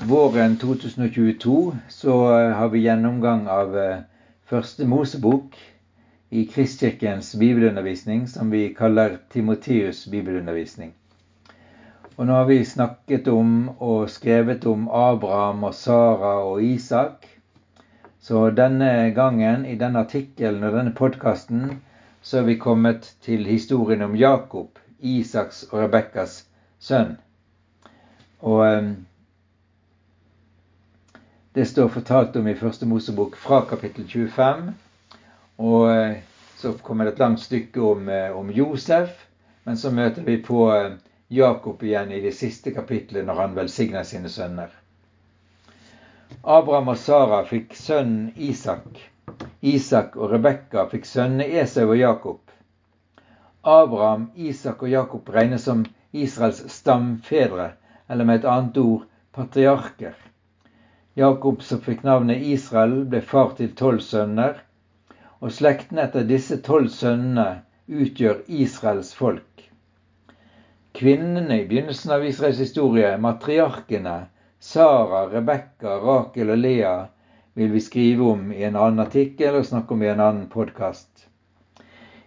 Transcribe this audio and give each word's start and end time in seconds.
Våren 0.00 0.56
2022 0.56 1.76
så 1.88 2.40
eh, 2.40 2.50
har 2.50 2.68
vi 2.68 2.78
gjennomgang 2.78 3.48
av 3.50 3.78
eh, 3.78 3.96
første 4.46 4.86
Mosebok 4.86 5.56
i 6.30 6.44
Kristkirkens 6.46 7.34
bibelundervisning, 7.34 8.28
som 8.28 8.50
vi 8.50 8.68
kaller 8.74 9.16
Timoteus 9.32 10.04
bibelundervisning. 10.06 10.92
Og 12.14 12.30
nå 12.30 12.36
har 12.38 12.46
vi 12.46 12.60
snakket 12.64 13.26
om 13.32 13.72
og 13.82 14.06
skrevet 14.10 14.68
om 14.70 14.86
Abraham 14.86 15.66
og 15.66 15.74
Sara 15.74 16.36
og 16.46 16.62
Isak. 16.62 17.26
Så 18.22 18.50
denne 18.54 19.10
gangen, 19.18 19.66
i 19.66 19.74
denne 19.74 20.06
artikkelen 20.06 20.62
og 20.62 20.78
denne 20.78 20.94
podkasten, 20.94 21.82
så 22.22 22.44
er 22.44 22.48
vi 22.52 22.58
kommet 22.62 23.16
til 23.26 23.42
historien 23.50 24.06
om 24.06 24.14
Jakob, 24.14 24.78
Isaks 25.00 25.64
og 25.72 25.82
Rebekkas 25.82 26.44
sønn. 26.78 27.16
Og 28.46 28.66
eh, 28.70 28.92
det 31.58 31.66
står 31.66 31.88
fortalt 31.88 32.36
om 32.36 32.48
i 32.48 32.54
Første 32.54 32.86
Mosebok 32.86 33.36
fra 33.36 33.64
kapittel 33.66 34.04
25. 34.06 34.68
Og 35.56 35.88
eh, 35.90 36.20
så 36.56 36.70
kommer 36.72 37.04
det 37.04 37.16
et 37.16 37.22
langt 37.24 37.40
stykke 37.42 37.80
om, 37.82 38.04
eh, 38.08 38.30
om 38.30 38.52
Josef. 38.54 39.24
Men 39.66 39.76
så 39.76 39.90
møter 39.90 40.22
vi 40.22 40.36
på 40.38 40.68
eh, 40.70 40.92
Jakob 41.34 41.82
igjen 41.82 42.12
i 42.14 42.20
det 42.22 42.36
siste 42.38 42.70
kapitlet 42.76 43.26
når 43.26 43.40
han 43.40 43.56
velsigner 43.58 44.06
sine 44.06 44.30
sønner. 44.30 44.70
Abraham 46.44 46.92
og 46.94 47.02
Sara 47.02 47.42
fikk 47.50 47.74
sønnen 47.74 48.30
Isak. 48.36 49.02
Isak 49.58 50.14
og 50.14 50.30
Rebekka 50.36 50.86
fikk 50.94 51.10
sønnene 51.10 51.50
Esau 51.64 51.88
og 51.88 51.98
Jakob. 51.98 52.40
Abraham, 53.66 54.30
Isak 54.36 54.86
og 54.86 54.94
Jakob 54.94 55.34
regnes 55.34 55.66
som 55.66 55.82
Israels 56.14 56.62
stamfedre, 56.70 57.72
eller 58.06 58.30
med 58.30 58.44
et 58.44 58.50
annet 58.54 58.78
ord 58.86 59.10
patriarker. 59.34 60.14
Jakob, 61.18 61.62
som 61.62 61.80
fikk 61.82 62.04
navnet 62.06 62.44
Israel, 62.46 63.00
ble 63.10 63.18
far 63.26 63.54
til 63.58 63.72
tolv 63.74 64.04
sønner, 64.06 64.60
og 65.42 65.50
slekten 65.50 65.98
etter 65.98 66.26
disse 66.26 66.60
tolv 66.62 66.92
sønnene 66.94 67.46
utgjør 67.88 68.44
Israels 68.46 69.10
folk. 69.18 69.64
Kvinnene 70.98 71.56
i 71.58 71.64
begynnelsen 71.66 72.12
av 72.14 72.26
Israels 72.26 72.60
historie, 72.62 73.10
matriarkene, 73.18 74.16
Sara, 74.58 75.24
Rebekka, 75.32 75.96
Rakel 76.02 76.52
og 76.54 76.58
Lea, 76.58 76.92
vil 77.58 77.72
vi 77.74 77.82
skrive 77.82 78.28
om 78.32 78.52
i 78.54 78.62
en 78.68 78.78
annen 78.78 79.02
artikkel 79.02 79.58
og 79.58 79.66
snakke 79.66 79.94
om 79.94 80.02
i 80.02 80.10
en 80.12 80.22
annen 80.22 80.46
podkast. 80.52 81.26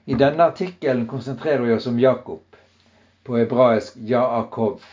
I 0.05 0.17
denne 0.19 0.49
artikkelen 0.51 1.05
konsentrerer 1.07 1.63
vi 1.63 1.77
oss 1.77 1.87
om 1.87 1.99
Jakob, 1.99 2.43
på 3.23 3.39
hebraisk 3.39 3.95
Jaakov. 4.11 4.83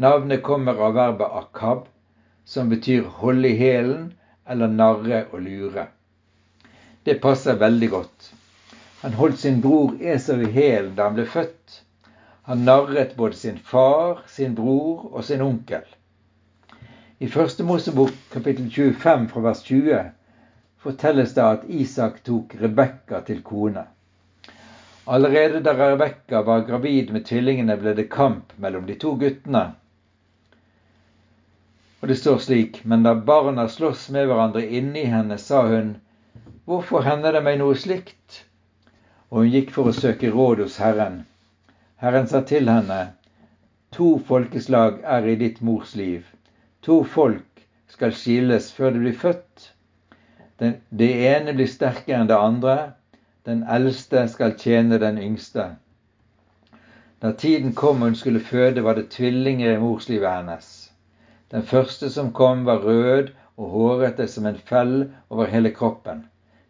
Navnet 0.00 0.42
kommer 0.42 0.80
av 0.88 0.96
verbet 0.96 1.36
akab, 1.42 1.84
som 2.46 2.70
betyr 2.70 3.08
holde 3.20 3.50
i 3.50 3.58
hælen 3.58 4.12
eller 4.48 4.70
narre 4.70 5.24
og 5.32 5.42
lure. 5.42 5.88
Det 7.06 7.18
passer 7.22 7.58
veldig 7.58 7.90
godt. 7.90 8.32
Han 9.02 9.18
holdt 9.18 9.38
sin 9.42 9.60
bror 9.62 9.96
Esau 10.00 10.40
i 10.40 10.50
hælen 10.54 10.94
da 10.96 11.08
han 11.08 11.18
ble 11.18 11.26
født. 11.26 11.82
Han 12.46 12.62
narret 12.68 13.16
både 13.18 13.34
sin 13.34 13.58
far, 13.58 14.22
sin 14.26 14.54
bror 14.54 15.08
og 15.12 15.24
sin 15.24 15.42
onkel. 15.42 15.82
I 17.18 17.28
Første 17.28 17.64
Mosebok 17.64 18.14
kapittel 18.30 18.70
25 18.70 19.28
fra 19.32 19.40
vers 19.40 19.62
20 19.66 20.04
fortelles 20.86 21.34
det 21.34 21.42
at 21.42 21.64
Isak 21.68 22.20
tok 22.24 22.54
Rebekka 22.60 23.22
til 23.26 23.42
kone. 23.42 23.82
Allerede 25.06 25.62
da 25.64 25.72
Rebekka 25.78 26.42
var 26.46 26.66
gravid 26.68 27.10
med 27.14 27.24
tvillingene, 27.26 27.76
ble 27.80 27.94
det 27.94 28.08
kamp 28.12 28.52
mellom 28.62 28.86
de 28.86 28.94
to 28.94 29.14
guttene. 29.18 29.72
Og 32.00 32.08
det 32.08 32.16
står 32.20 32.38
slik, 32.44 32.82
men 32.84 33.02
da 33.02 33.14
barna 33.14 33.68
slåss 33.72 34.08
med 34.14 34.26
hverandre 34.28 34.62
inni 34.78 35.06
henne, 35.08 35.38
sa 35.40 35.62
hun, 35.70 35.94
hvorfor 36.68 37.06
hender 37.06 37.32
det 37.32 37.42
meg 37.46 37.56
noe 37.60 37.76
slikt? 37.78 38.42
Og 39.30 39.42
hun 39.42 39.52
gikk 39.54 39.72
for 39.74 39.88
å 39.88 39.96
søke 39.96 40.30
råd 40.34 40.60
hos 40.64 40.76
Herren. 40.82 41.22
Herren 42.02 42.28
sa 42.28 42.42
til 42.44 42.68
henne, 42.68 43.00
to 43.96 44.18
folkeslag 44.28 45.00
er 45.16 45.26
i 45.26 45.38
ditt 45.40 45.62
mors 45.64 45.96
liv. 45.96 46.26
To 46.84 47.00
folk 47.16 47.64
skal 47.88 48.12
skilles 48.12 48.68
før 48.76 48.92
de 48.92 49.02
blir 49.06 49.16
født. 49.16 49.70
Den, 50.60 50.76
det 50.90 51.10
ene 51.30 51.56
blir 51.56 51.70
sterkere 51.70 52.20
enn 52.20 52.30
det 52.30 52.36
andre. 52.36 52.76
Den 53.48 53.64
eldste 53.78 54.26
skal 54.28 54.56
tjene 54.60 55.00
den 55.00 55.18
yngste. 55.22 55.70
Da 57.24 57.32
tiden 57.32 57.72
kom 57.72 58.04
hun 58.04 58.14
skulle 58.14 58.44
føde, 58.44 58.84
var 58.84 59.00
det 59.00 59.08
tvillinger 59.16 59.72
i 59.72 59.80
morslivet 59.80 60.28
hennes. 60.30 60.75
Den 61.50 61.62
første 61.62 62.10
som 62.10 62.32
kom, 62.32 62.64
var 62.66 62.82
rød 62.82 63.28
og 63.56 63.70
hårete 63.70 64.26
som 64.28 64.46
en 64.46 64.58
fell 64.58 65.12
over 65.30 65.46
hele 65.52 65.70
kroppen. 65.70 66.24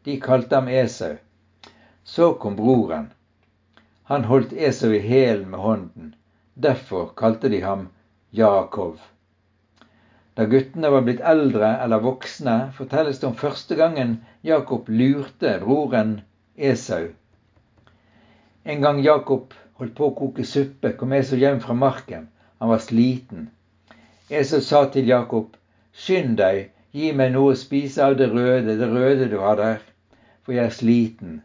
De 0.04 0.20
kalte 0.20 0.54
ham 0.58 0.68
Esau. 0.68 1.16
Så 2.04 2.34
kom 2.42 2.56
broren. 2.56 3.08
Han 4.10 4.24
holdt 4.24 4.52
Esau 4.52 4.92
i 4.92 5.00
hælen 5.02 5.48
med 5.50 5.58
hånden. 5.58 6.14
Derfor 6.54 7.08
kalte 7.16 7.48
de 7.48 7.62
ham 7.64 7.88
Jakob. 8.32 9.00
Da 10.36 10.44
guttene 10.44 10.92
var 10.92 11.02
blitt 11.06 11.24
eldre 11.24 11.72
eller 11.82 12.04
voksne, 12.04 12.56
fortelles 12.76 13.18
det 13.22 13.30
om 13.30 13.36
første 13.40 13.74
gangen 13.74 14.18
Jakob 14.44 14.88
lurte 14.92 15.56
broren 15.64 16.20
Esau. 16.56 17.08
En 18.64 18.84
gang 18.84 19.00
Jakob 19.00 19.54
holdt 19.80 19.96
på 19.96 20.10
å 20.10 20.16
koke 20.18 20.44
suppe, 20.44 20.92
kom 20.92 21.16
Esau 21.16 21.40
hjem 21.40 21.62
fra 21.64 21.74
marken. 21.74 22.28
Han 22.60 22.70
var 22.70 22.84
sliten. 22.84 23.48
Esau 24.28 24.58
sa 24.60 24.80
til 24.90 25.06
Jakob, 25.06 25.52
skynd 25.94 26.32
deg, 26.40 26.72
gi 26.90 27.12
meg 27.14 27.30
noe 27.30 27.52
å 27.52 27.58
spise 27.58 28.02
av 28.02 28.16
det 28.18 28.26
røde, 28.32 28.74
det 28.74 28.88
røde 28.90 29.28
du 29.30 29.36
har 29.38 29.54
der, 29.60 29.84
for 30.42 30.56
jeg 30.56 30.66
er 30.66 30.74
sliten. 30.74 31.36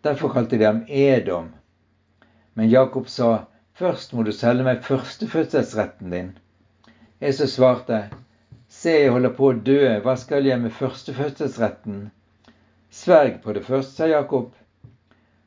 Derfor 0.00 0.32
kalte 0.32 0.56
de 0.56 0.64
ham 0.64 0.78
Edom. 0.88 1.50
Men 2.56 2.70
Jakob 2.72 3.10
sa, 3.12 3.44
først 3.76 4.14
må 4.16 4.24
du 4.24 4.32
selge 4.32 4.64
meg 4.64 4.80
førstefødselsretten 4.86 6.14
din. 6.14 6.30
Esau 7.20 7.50
svarte, 7.52 7.98
se, 8.64 8.94
jeg 9.02 9.12
holder 9.12 9.34
på 9.36 9.50
å 9.50 9.58
dø, 9.68 9.82
hva 10.06 10.16
skal 10.16 10.48
jeg 10.48 10.62
med 10.62 10.72
førstefødselsretten? 10.72 12.06
Sverg 12.88 13.42
på 13.44 13.52
det 13.52 13.64
først, 13.66 13.98
sa 13.98 14.08
Jakob. 14.08 14.54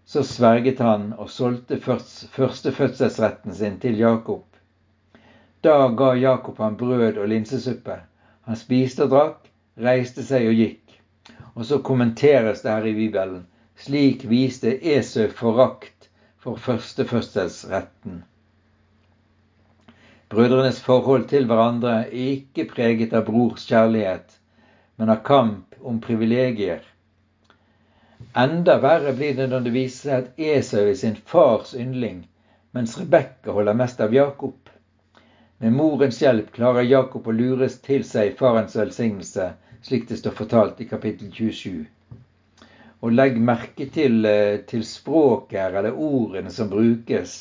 Så 0.06 0.22
sverget 0.22 0.86
han 0.86 1.16
og 1.18 1.34
solgte 1.34 1.82
førstefødselsretten 1.82 3.58
sin 3.58 3.82
til 3.82 3.98
Jakob. 3.98 4.46
Da 5.68 5.88
ga 5.88 6.14
Jakob 6.16 6.58
ham 6.64 6.78
brød 6.80 7.18
og 7.18 7.28
linsesuppe. 7.28 7.96
Han 8.48 8.56
spiste 8.56 9.04
og 9.04 9.10
drakk, 9.12 9.50
reiste 9.84 10.24
seg 10.24 10.46
og 10.48 10.54
gikk. 10.56 10.94
Og 11.60 11.66
så 11.68 11.80
kommenteres 11.84 12.62
det 12.64 12.72
her 12.72 12.86
i 12.88 12.94
Bibelen. 12.96 13.42
Slik 13.76 14.24
viste 14.32 14.72
Esau 14.96 15.28
forakt 15.28 16.08
for 16.40 16.56
førstefødselsretten. 16.56 18.22
Brødrenes 20.32 20.80
forhold 20.86 21.28
til 21.34 21.50
hverandre 21.52 21.98
er 21.98 22.16
ikke 22.24 22.70
preget 22.72 23.18
av 23.20 23.28
brors 23.28 23.68
kjærlighet, 23.68 24.40
men 24.96 25.12
av 25.12 25.20
kamp 25.28 25.76
om 25.84 26.00
privilegier. 26.08 26.80
Enda 28.40 28.80
verre 28.88 29.12
blir 29.20 29.36
det 29.36 29.52
når 29.52 29.68
det 29.68 29.76
viser 29.76 30.08
seg 30.08 30.24
at 30.24 30.42
Esau 30.56 30.88
er 30.88 30.96
sin 31.04 31.20
fars 31.34 31.76
yndling, 31.76 32.24
mens 32.72 32.96
Rebekka 33.02 33.52
holder 33.60 33.76
mest 33.84 34.00
av 34.08 34.16
Jakob. 34.16 34.56
Med 35.60 35.74
morens 35.74 36.20
hjelp 36.22 36.52
klarer 36.54 36.86
Jakob 36.86 37.28
å 37.28 37.34
lures 37.34 37.80
til 37.82 38.04
seg 38.06 38.36
farens 38.38 38.76
velsignelse, 38.78 39.46
slik 39.82 40.04
det 40.06 40.20
står 40.20 40.36
fortalt 40.38 40.82
i 40.84 40.86
kapittel 40.86 41.32
27. 41.34 41.86
Og 43.02 43.14
legg 43.16 43.40
merke 43.42 43.88
til, 43.96 44.20
eh, 44.30 44.60
til 44.70 44.84
språket 44.86 45.80
eller 45.80 45.98
ordene 45.98 46.52
som 46.54 46.70
brukes 46.70 47.34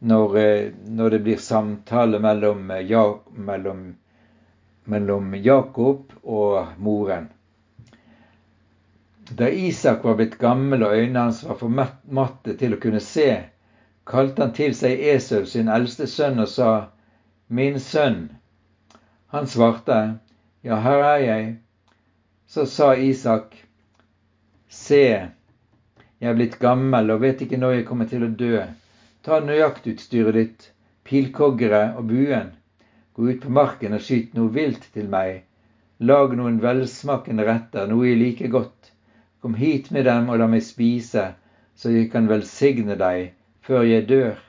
når, 0.00 0.36
eh, 0.38 0.70
når 0.86 1.10
det 1.10 1.18
blir 1.24 1.40
samtale 1.42 2.20
mellom, 2.22 2.70
eh, 2.70 2.84
ja, 2.86 3.02
mellom, 3.34 3.96
mellom 4.84 5.34
Jakob 5.34 6.12
og 6.22 6.78
moren. 6.78 7.26
Da 9.34 9.48
Isak 9.50 10.04
var 10.04 10.14
blitt 10.14 10.38
gammel 10.38 10.84
og 10.84 10.94
øynene 10.94 11.18
hans 11.26 11.42
var 11.42 11.58
for 11.58 11.68
matte 12.20 12.54
til 12.54 12.74
å 12.76 12.80
kunne 12.80 13.00
se, 13.00 13.42
kalte 14.06 14.42
han 14.42 14.54
til 14.54 14.72
seg 14.74 15.00
Esau, 15.00 15.44
sin 15.44 15.68
eldste 15.68 16.06
sønn, 16.06 16.38
og 16.38 16.48
sa:" 16.48 16.70
Min 17.48 17.80
sønn. 17.80 18.28
Han 19.32 19.46
svarte, 19.46 20.18
Ja, 20.62 20.76
her 20.84 21.04
er 21.04 21.18
jeg. 21.18 21.56
Så 22.46 22.66
sa 22.66 22.94
Isak, 22.94 23.54
Se, 24.68 25.30
jeg 26.20 26.28
er 26.30 26.36
blitt 26.36 26.58
gammel 26.60 27.10
og 27.14 27.22
vet 27.22 27.40
ikke 27.44 27.56
når 27.60 27.74
jeg 27.74 27.86
kommer 27.88 28.08
til 28.10 28.26
å 28.26 28.28
dø. 28.42 28.60
Ta 29.24 29.38
nøyaktutstyret 29.40 30.36
ditt, 30.36 30.66
pilkoggere 31.08 31.94
og 31.96 32.10
buen. 32.10 32.50
Gå 33.16 33.30
ut 33.30 33.40
på 33.46 33.52
marken 33.52 33.96
og 33.96 34.04
skyt 34.04 34.36
noe 34.36 34.52
vilt 34.52 34.84
til 34.92 35.08
meg. 35.08 35.44
Lag 36.04 36.36
noen 36.36 36.60
velsmakende 36.62 37.48
retter, 37.48 37.88
noe 37.88 38.10
jeg 38.10 38.20
liker 38.20 38.52
godt. 38.52 38.92
Kom 39.40 39.56
hit 39.56 39.88
med 39.94 40.04
dem 40.04 40.28
og 40.28 40.42
la 40.42 40.50
meg 40.52 40.66
spise, 40.66 41.30
så 41.74 41.96
jeg 41.96 42.10
kan 42.12 42.28
velsigne 42.28 42.98
deg 43.00 43.32
før 43.64 43.88
jeg 43.88 44.08
dør. 44.10 44.47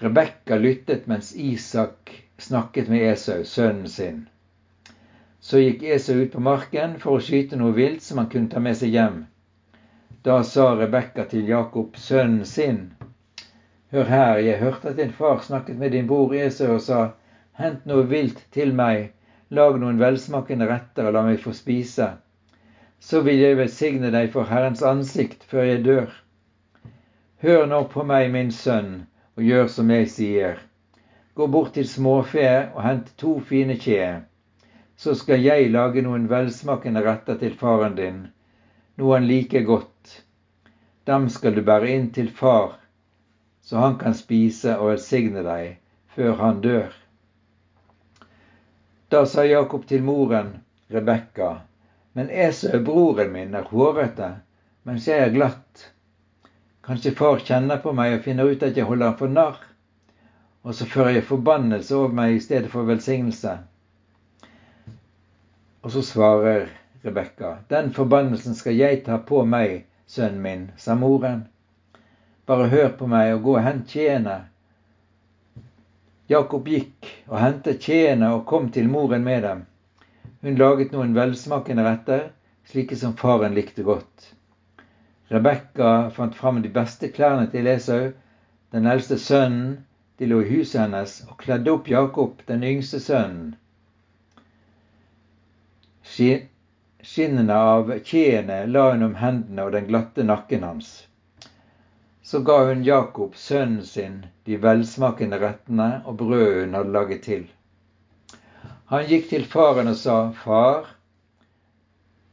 Rebekka 0.00 0.56
lyttet 0.56 1.06
mens 1.06 1.36
Isak 1.36 2.24
snakket 2.38 2.88
med 2.88 3.12
Esau, 3.12 3.44
sønnen 3.44 3.88
sin. 3.88 4.28
Så 5.40 5.58
gikk 5.60 5.82
Esau 5.82 6.22
ut 6.22 6.32
på 6.32 6.40
marken 6.40 6.94
for 7.02 7.18
å 7.18 7.24
skyte 7.24 7.58
noe 7.60 7.74
vilt 7.76 8.00
som 8.00 8.16
han 8.22 8.30
kunne 8.32 8.48
ta 8.48 8.62
med 8.64 8.78
seg 8.78 8.96
hjem. 8.96 9.18
Da 10.24 10.38
sa 10.42 10.70
Rebekka 10.78 11.26
til 11.28 11.48
Jakob, 11.48 12.00
sønnen 12.00 12.48
sin, 12.48 12.80
Hør 13.92 14.08
her, 14.08 14.38
jeg 14.38 14.62
hørte 14.62 14.88
at 14.88 14.96
din 14.96 15.12
far 15.12 15.44
snakket 15.44 15.76
med 15.76 15.92
din 15.92 16.08
bror 16.08 16.32
Esau 16.32 16.78
og 16.78 16.80
sa, 16.80 17.02
Hent 17.60 17.84
noe 17.84 18.08
vilt 18.08 18.40
til 18.56 18.72
meg, 18.72 19.12
lag 19.50 19.76
noen 19.82 20.00
velsmakende 20.00 20.70
retter 20.70 21.10
og 21.10 21.16
la 21.18 21.26
meg 21.28 21.44
få 21.44 21.52
spise. 21.52 22.08
Så 23.00 23.20
vil 23.28 23.44
jeg 23.44 23.60
velsigne 23.60 24.08
deg 24.16 24.32
for 24.32 24.48
Herrens 24.48 24.80
ansikt 24.80 25.44
før 25.52 25.68
jeg 25.74 25.84
dør. 25.84 26.08
Hør 27.44 27.66
nå 27.66 27.84
på 27.92 28.08
meg, 28.14 28.30
min 28.32 28.52
sønn, 28.54 29.09
og 29.40 29.46
gjør 29.48 29.70
som 29.72 29.90
jeg 29.96 30.12
sier. 30.14 30.60
Gå 31.34 31.48
bort 31.48 31.72
til 31.74 31.88
småfe 31.88 32.50
og 32.74 32.82
hent 32.84 33.14
to 33.18 33.38
fine 33.50 33.80
kje 33.80 34.02
så 35.00 35.14
skal 35.16 35.40
jeg 35.40 35.70
lage 35.72 36.02
noen 36.04 36.26
velsmakende 36.28 37.00
retter 37.06 37.38
til 37.40 37.54
faren 37.56 37.94
din, 37.96 38.18
noe 39.00 39.14
han 39.16 39.28
liker 39.30 39.62
godt. 39.64 40.10
Dem 41.08 41.30
skal 41.32 41.54
du 41.56 41.62
bære 41.64 41.88
inn 41.94 42.10
til 42.12 42.28
far, 42.40 42.74
så 43.64 43.80
han 43.80 43.96
kan 44.02 44.16
spise 44.18 44.74
og 44.76 44.90
velsigne 44.90 45.44
deg 45.46 45.78
før 46.16 46.36
han 46.42 46.60
dør. 46.66 46.92
Da 49.08 49.24
sa 49.24 49.46
Jakob 49.48 49.88
til 49.88 50.04
moren, 50.04 50.52
Rebekka, 50.92 51.48
men 52.12 52.28
Esau, 52.28 52.82
broren 52.84 53.32
min, 53.32 53.56
er 53.56 53.72
hårete, 53.72 54.30
mens 54.84 55.08
jeg 55.08 55.24
er 55.24 55.32
glatt. 55.32 55.86
Kanskje 56.90 57.10
far 57.14 57.38
kjenner 57.38 57.78
på 57.78 57.92
meg 57.94 58.16
og 58.16 58.24
finner 58.24 58.48
ut 58.50 58.62
at 58.66 58.74
jeg 58.74 58.82
holder 58.88 59.12
ham 59.12 59.18
for 59.18 59.30
narr, 59.30 59.58
og 60.66 60.74
så 60.74 60.88
fører 60.90 61.20
jeg 61.20 61.26
forbannelse 61.28 61.94
over 61.94 62.16
meg 62.18 62.32
i 62.34 62.40
stedet 62.42 62.70
for 62.72 62.88
velsignelse. 62.88 63.52
Og 65.86 65.92
så 65.94 66.02
svarer 66.02 66.64
Rebekka, 67.04 67.52
den 67.70 67.92
forbannelsen 67.94 68.58
skal 68.58 68.74
jeg 68.74 69.04
ta 69.06 69.20
på 69.28 69.44
meg, 69.52 69.84
sønnen 70.10 70.42
min, 70.42 70.64
sa 70.74 70.96
moren. 70.98 71.44
Bare 72.50 72.66
hør 72.74 72.90
på 72.98 73.06
meg 73.14 73.36
og 73.36 73.46
gå 73.46 73.54
og 73.60 73.62
hent 73.68 73.94
kjeene. 73.94 74.36
Jakob 76.34 76.66
gikk 76.74 77.06
og 77.28 77.38
hentet 77.38 77.86
kjeene 77.86 78.32
og 78.34 78.48
kom 78.50 78.66
til 78.74 78.90
moren 78.90 79.22
med 79.30 79.46
dem. 79.46 79.62
Hun 80.42 80.58
laget 80.58 80.90
noen 80.90 81.14
velsmakende 81.14 81.86
retter, 81.86 82.28
slike 82.66 82.98
som 82.98 83.14
faren 83.14 83.54
likte 83.54 83.86
godt. 83.86 84.32
Rebekka 85.30 86.10
fant 86.10 86.34
fram 86.34 86.62
de 86.62 86.68
beste 86.68 87.08
klærne 87.14 87.46
til 87.50 87.66
Esau, 87.70 88.10
den 88.72 88.86
eldste 88.86 89.18
sønnen, 89.18 89.84
de 90.18 90.26
lå 90.26 90.40
i 90.42 90.48
huset 90.48 90.80
hennes, 90.82 91.12
og 91.30 91.38
kledde 91.38 91.70
opp 91.70 91.88
Jakob, 91.88 92.42
den 92.48 92.64
yngste 92.66 92.98
sønnen. 93.00 93.54
Skinnene 96.02 97.54
av 97.56 97.92
kjeene 98.04 98.64
la 98.66 98.88
hun 98.90 99.06
om 99.06 99.14
hendene 99.22 99.68
og 99.68 99.72
den 99.76 99.86
glatte 99.88 100.26
nakken 100.26 100.66
hans. 100.66 100.90
Så 102.22 102.42
ga 102.46 102.58
hun 102.66 102.82
Jakob, 102.84 103.38
sønnen 103.38 103.86
sin, 103.86 104.18
de 104.44 104.58
velsmakende 104.60 105.38
rettene 105.40 105.88
og 106.04 106.18
brødet 106.20 106.66
hun 106.66 106.76
hadde 106.78 106.96
laget 106.98 107.22
til. 107.24 107.46
Han 108.90 109.06
gikk 109.06 109.30
til 109.30 109.46
faren 109.46 109.88
og 109.94 109.96
sa, 109.96 110.18
Far. 110.34 110.90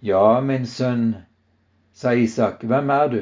Ja, 0.01 0.41
min 0.41 0.65
sønn, 0.65 1.15
sa 1.97 2.13
Isak, 2.13 2.63
hvem 2.63 2.89
er 2.89 3.07
du? 3.09 3.21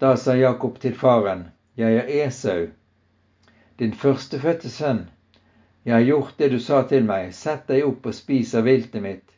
Da 0.00 0.16
sa 0.16 0.34
Jakob 0.36 0.78
til 0.80 0.94
faren, 0.94 1.44
Jeg 1.76 1.94
er 1.96 2.26
Esau, 2.26 2.66
din 3.78 3.94
førstefødte 3.94 4.68
sønn. 4.68 5.06
Jeg 5.84 5.94
har 5.94 6.02
gjort 6.02 6.34
det 6.38 6.50
du 6.52 6.58
sa 6.60 6.82
til 6.88 7.06
meg, 7.08 7.30
sett 7.34 7.62
deg 7.68 7.86
opp 7.86 8.04
og 8.06 8.14
spis 8.14 8.52
av 8.54 8.66
viltet 8.68 9.02
mitt, 9.02 9.30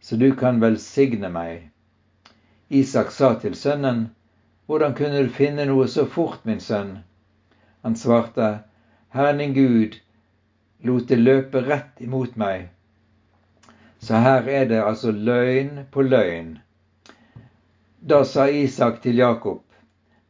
så 0.00 0.16
du 0.16 0.34
kan 0.34 0.58
velsigne 0.60 1.30
meg. 1.30 1.68
Isak 2.70 3.12
sa 3.14 3.34
til 3.38 3.54
sønnen, 3.54 4.10
Hvordan 4.66 4.94
kunne 4.94 5.22
du 5.22 5.28
finne 5.28 5.66
noe 5.66 5.86
så 5.88 6.06
fort, 6.06 6.42
min 6.44 6.60
sønn? 6.60 6.90
Han 7.82 7.94
svarte, 7.96 8.48
Herren 9.14 9.38
din 9.38 9.54
Gud 9.54 10.00
lot 10.82 11.06
det 11.08 11.18
løpe 11.18 11.62
rett 11.70 12.02
imot 12.02 12.34
meg. 12.36 12.66
Så 14.00 14.18
her 14.26 14.48
er 14.48 14.66
det 14.66 14.82
altså 14.82 15.10
løgn 15.12 15.86
på 15.90 16.02
løgn. 16.02 16.58
Da 18.02 18.24
sa 18.24 18.48
Isak 18.48 19.02
til 19.02 19.18
Jakob, 19.18 19.62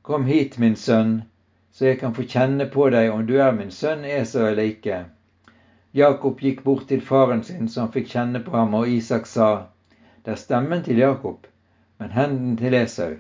Kom 0.03 0.25
hit, 0.25 0.59
min 0.59 0.77
sønn, 0.77 1.23
så 1.71 1.85
jeg 1.85 1.99
kan 2.01 2.15
få 2.15 2.25
kjenne 2.27 2.65
på 2.67 2.89
deg 2.91 3.13
om 3.15 3.21
du 3.27 3.37
er 3.39 3.53
min 3.55 3.69
sønn 3.71 4.03
Esau 4.05 4.49
eller 4.49 4.73
ikke. 4.73 4.97
Jakob 5.95 6.41
gikk 6.43 6.65
bort 6.65 6.89
til 6.89 7.01
faren 7.01 7.45
sin, 7.47 7.69
så 7.69 7.85
han 7.85 7.93
fikk 7.95 8.09
kjenne 8.11 8.41
på 8.43 8.57
ham, 8.57 8.75
og 8.75 8.89
Isak 8.91 9.31
sa, 9.31 9.69
Det 10.25 10.33
er 10.33 10.41
stemmen 10.41 10.83
til 10.83 10.99
Jakob, 10.99 11.47
men 11.99 12.11
hendene 12.11 12.57
til 12.59 12.75
Esau. 12.75 13.15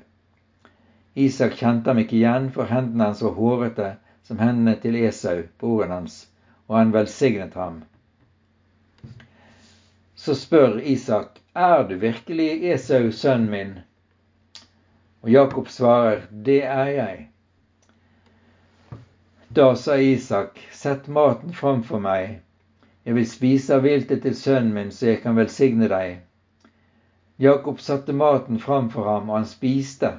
Isak 1.15 1.55
kjente 1.61 1.95
ham 1.95 2.01
ikke 2.03 2.17
igjen, 2.19 2.49
for 2.51 2.67
hendene 2.67 3.07
hans 3.13 3.23
var 3.23 3.37
hårete 3.39 3.93
som 4.27 4.43
hendene 4.43 4.75
til 4.83 4.99
Esau, 4.99 5.45
broren 5.63 5.95
hans, 5.95 6.25
og 6.67 6.77
han 6.81 6.93
velsignet 6.93 7.55
ham. 7.55 7.85
Så 10.17 10.35
spør 10.35 10.81
Isak, 10.83 11.39
Er 11.55 11.87
du 11.87 11.95
virkelig 12.03 12.51
Esau, 12.75 13.13
sønnen 13.13 13.51
min? 13.51 13.73
Og 15.23 15.31
Jakob 15.31 15.69
svarer, 15.69 16.27
Det 16.31 16.63
er 16.63 16.87
jeg. 16.87 17.31
Da 19.53 19.75
sa 19.77 19.97
Isak, 19.97 20.61
Sett 20.73 21.09
maten 21.09 21.53
framfor 21.53 21.99
meg, 21.99 22.41
jeg 23.05 23.15
vil 23.15 23.27
spise 23.27 23.75
av 23.75 23.83
viltet 23.83 24.23
til 24.23 24.35
sønnen 24.37 24.75
min, 24.75 24.91
så 24.93 25.07
jeg 25.07 25.23
kan 25.23 25.37
velsigne 25.37 25.89
deg. 25.89 26.21
Jakob 27.41 27.81
satte 27.81 28.13
maten 28.13 28.61
framfor 28.61 29.09
ham, 29.09 29.31
og 29.31 29.41
han 29.41 29.49
spiste. 29.49 30.13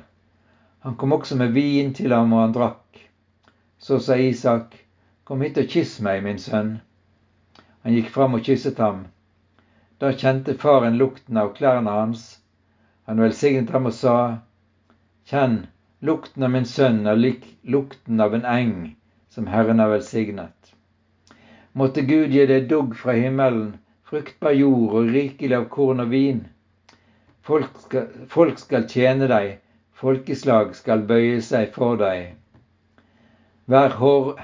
Han 0.81 0.95
kom 0.97 1.13
også 1.13 1.37
med 1.37 1.53
vin 1.53 1.93
til 1.93 2.13
ham, 2.13 2.33
og 2.33 2.41
han 2.41 2.55
drakk. 2.57 3.01
Så 3.77 3.99
sa 3.99 4.17
Isak, 4.17 4.75
Kom 5.23 5.41
hit 5.45 5.57
og 5.57 5.69
kyss 5.69 5.99
meg, 6.01 6.23
min 6.25 6.39
sønn. 6.41 6.81
Han 7.83 7.93
gikk 7.95 8.09
fram 8.11 8.33
og 8.35 8.43
kysset 8.43 8.81
ham. 8.81 9.05
Da 10.01 10.11
kjente 10.11 10.57
faren 10.57 10.97
lukten 10.97 11.37
av 11.37 11.53
klærne 11.55 11.93
hans. 11.93 12.25
Han 13.07 13.21
velsignet 13.21 13.69
ham 13.71 13.85
og 13.87 13.93
sa, 13.95 14.17
Kjenn, 15.31 15.67
lukten 16.07 16.43
av 16.43 16.49
min 16.51 16.65
sønn 16.67 17.05
er 17.07 17.15
lik 17.15 17.45
lukten 17.73 18.19
av 18.23 18.33
en 18.35 18.47
eng 18.53 18.71
som 19.35 19.45
Herren 19.47 19.79
har 19.79 19.93
velsignet. 19.93 20.73
Måtte 21.71 22.03
Gud 22.09 22.33
gi 22.35 22.43
deg 22.49 22.65
dugg 22.73 22.97
fra 22.99 23.15
himmelen, 23.15 23.69
fruktbar 24.09 24.57
jord 24.59 24.97
og 24.99 25.13
rikelig 25.15 25.55
av 25.59 25.69
korn 25.77 26.03
og 26.03 26.11
vin. 26.11 26.41
Folk 27.47 27.79
skal, 27.85 28.09
folk 28.35 28.59
skal 28.59 28.89
tjene 28.91 29.31
deg, 29.31 29.55
folkeslag 30.03 30.75
skal 30.81 31.07
bøye 31.13 31.39
seg 31.47 31.71
for 31.79 31.95
deg. 32.03 32.35
Vær 33.71 33.95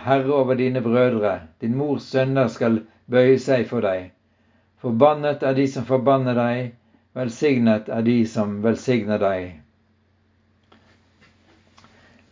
herre 0.07 0.33
over 0.39 0.55
dine 0.55 0.85
brødre, 0.87 1.35
din 1.59 1.75
mors 1.75 2.07
sønner 2.15 2.47
skal 2.47 2.79
bøye 3.11 3.35
seg 3.49 3.67
for 3.67 3.83
deg. 3.83 4.13
Forbannet 4.79 5.43
er 5.43 5.59
de 5.59 5.67
som 5.67 5.91
forbanner 5.91 6.43
deg, 6.45 6.75
velsignet 7.11 7.91
er 7.91 8.07
de 8.07 8.21
som 8.37 8.61
velsigner 8.63 9.19
deg. 9.19 9.66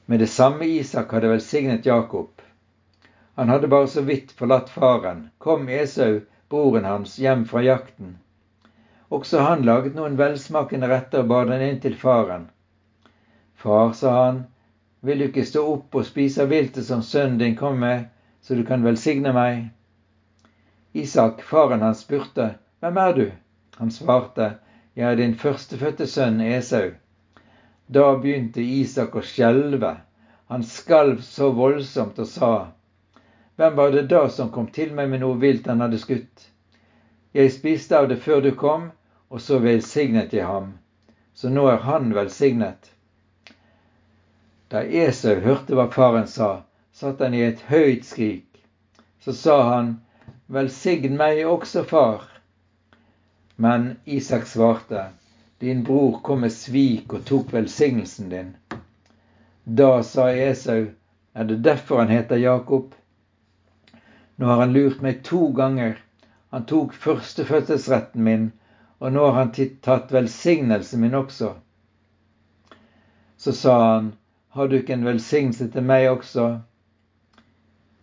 Med 0.05 0.19
det 0.19 0.27
samme 0.27 0.65
Isak 0.65 1.11
hadde 1.11 1.27
velsignet 1.27 1.85
Jakob, 1.85 2.41
han 3.35 3.49
hadde 3.49 3.67
bare 3.67 3.87
så 3.87 4.01
vidt 4.01 4.31
forlatt 4.31 4.69
faren. 4.69 5.29
Kom 5.37 5.69
Esau, 5.69 6.21
broren 6.49 6.85
hans, 6.85 7.17
hjem 7.19 7.45
fra 7.45 7.61
jakten. 7.61 8.17
Også 9.09 9.39
han 9.43 9.65
laget 9.67 9.97
noen 9.97 10.15
velsmakende 10.17 10.87
retter 10.87 11.25
og 11.25 11.31
bar 11.33 11.49
den 11.49 11.63
inn 11.65 11.81
til 11.83 11.97
faren. 11.99 12.45
Far, 13.59 13.91
sa 13.93 14.13
han, 14.23 14.39
vil 15.01 15.19
du 15.19 15.25
ikke 15.27 15.43
stå 15.45 15.65
opp 15.73 15.99
og 15.99 16.07
spise 16.07 16.47
viltet 16.47 16.87
som 16.87 17.03
sønnen 17.03 17.41
din 17.41 17.57
kom 17.59 17.75
med, 17.83 18.07
så 18.41 18.55
du 18.55 18.63
kan 18.63 18.87
velsigne 18.87 19.35
meg? 19.35 19.65
Isak, 20.93 21.43
faren 21.43 21.83
hans, 21.83 22.05
spurte, 22.07 22.53
Hvem 22.79 22.97
er 23.03 23.13
du? 23.19 23.25
Han 23.79 23.91
svarte, 23.91 24.53
Jeg 24.95 25.11
er 25.11 25.19
din 25.19 25.35
førstefødte 25.35 26.07
sønn 26.07 26.39
Esau. 26.41 26.93
Da 27.87 28.15
begynte 28.17 28.61
Isak 28.61 29.15
å 29.15 29.21
skjelve. 29.21 29.95
Han 30.49 30.63
skalv 30.63 31.21
så 31.25 31.51
voldsomt 31.57 32.19
og 32.21 32.27
sa, 32.29 32.53
hvem 33.55 33.75
var 33.75 33.91
det 33.93 34.07
da 34.11 34.25
som 34.29 34.51
kom 34.51 34.67
til 34.67 34.91
meg 34.93 35.09
med 35.09 35.21
noe 35.23 35.39
vilt 35.41 35.67
han 35.71 35.81
hadde 35.81 35.99
skutt? 36.01 36.49
Jeg 37.33 37.53
spiste 37.53 37.97
av 37.97 38.09
det 38.11 38.17
før 38.23 38.41
du 38.43 38.51
kom, 38.55 38.89
og 39.29 39.41
så 39.41 39.59
velsignet 39.63 40.33
jeg 40.35 40.45
ham. 40.45 40.73
Så 41.33 41.49
nå 41.49 41.65
er 41.71 41.81
han 41.87 42.11
velsignet. 42.15 42.91
Da 44.71 44.83
Esau 44.83 45.39
hørte 45.43 45.75
hva 45.77 45.87
faren 45.93 46.27
sa, 46.27 46.65
satt 46.91 47.21
han 47.23 47.35
i 47.37 47.43
et 47.47 47.63
høyt 47.69 48.05
skrik. 48.07 48.47
Så 49.19 49.33
sa 49.33 49.61
han, 49.73 49.95
Velsign 50.47 51.15
meg 51.17 51.39
også, 51.49 51.81
far. 51.89 52.27
Men 53.57 53.95
Isak 54.05 54.45
svarte, 54.45 55.07
Din 55.59 55.83
bror 55.83 56.19
kom 56.19 56.41
med 56.41 56.51
svik 56.51 57.13
og 57.13 57.25
tok 57.25 57.53
velsignelsen 57.53 58.29
din. 58.29 58.55
Da 59.63 60.03
sa 60.03 60.29
Esau, 60.29 60.85
Er 61.33 61.43
det 61.43 61.63
derfor 61.63 61.99
han 61.99 62.07
heter 62.07 62.35
Jakob? 62.35 62.95
Nå 64.35 64.45
har 64.45 64.59
han 64.59 64.73
lurt 64.73 65.01
meg 65.01 65.23
to 65.23 65.47
ganger. 65.51 65.97
Han 66.51 66.65
tok 66.65 66.93
førstefødselsretten 66.93 68.23
min, 68.23 68.51
og 68.99 69.13
nå 69.13 69.25
har 69.25 69.31
han 69.31 69.51
tatt 69.81 70.11
velsignelsen 70.11 71.01
min 71.01 71.15
også. 71.15 71.53
Så 73.37 73.51
sa 73.51 73.93
han, 73.93 74.13
Har 74.49 74.67
du 74.67 74.77
ikke 74.77 74.93
en 74.93 75.05
velsignelse 75.05 75.67
til 75.71 75.83
meg 75.83 76.09
også? 76.11 76.59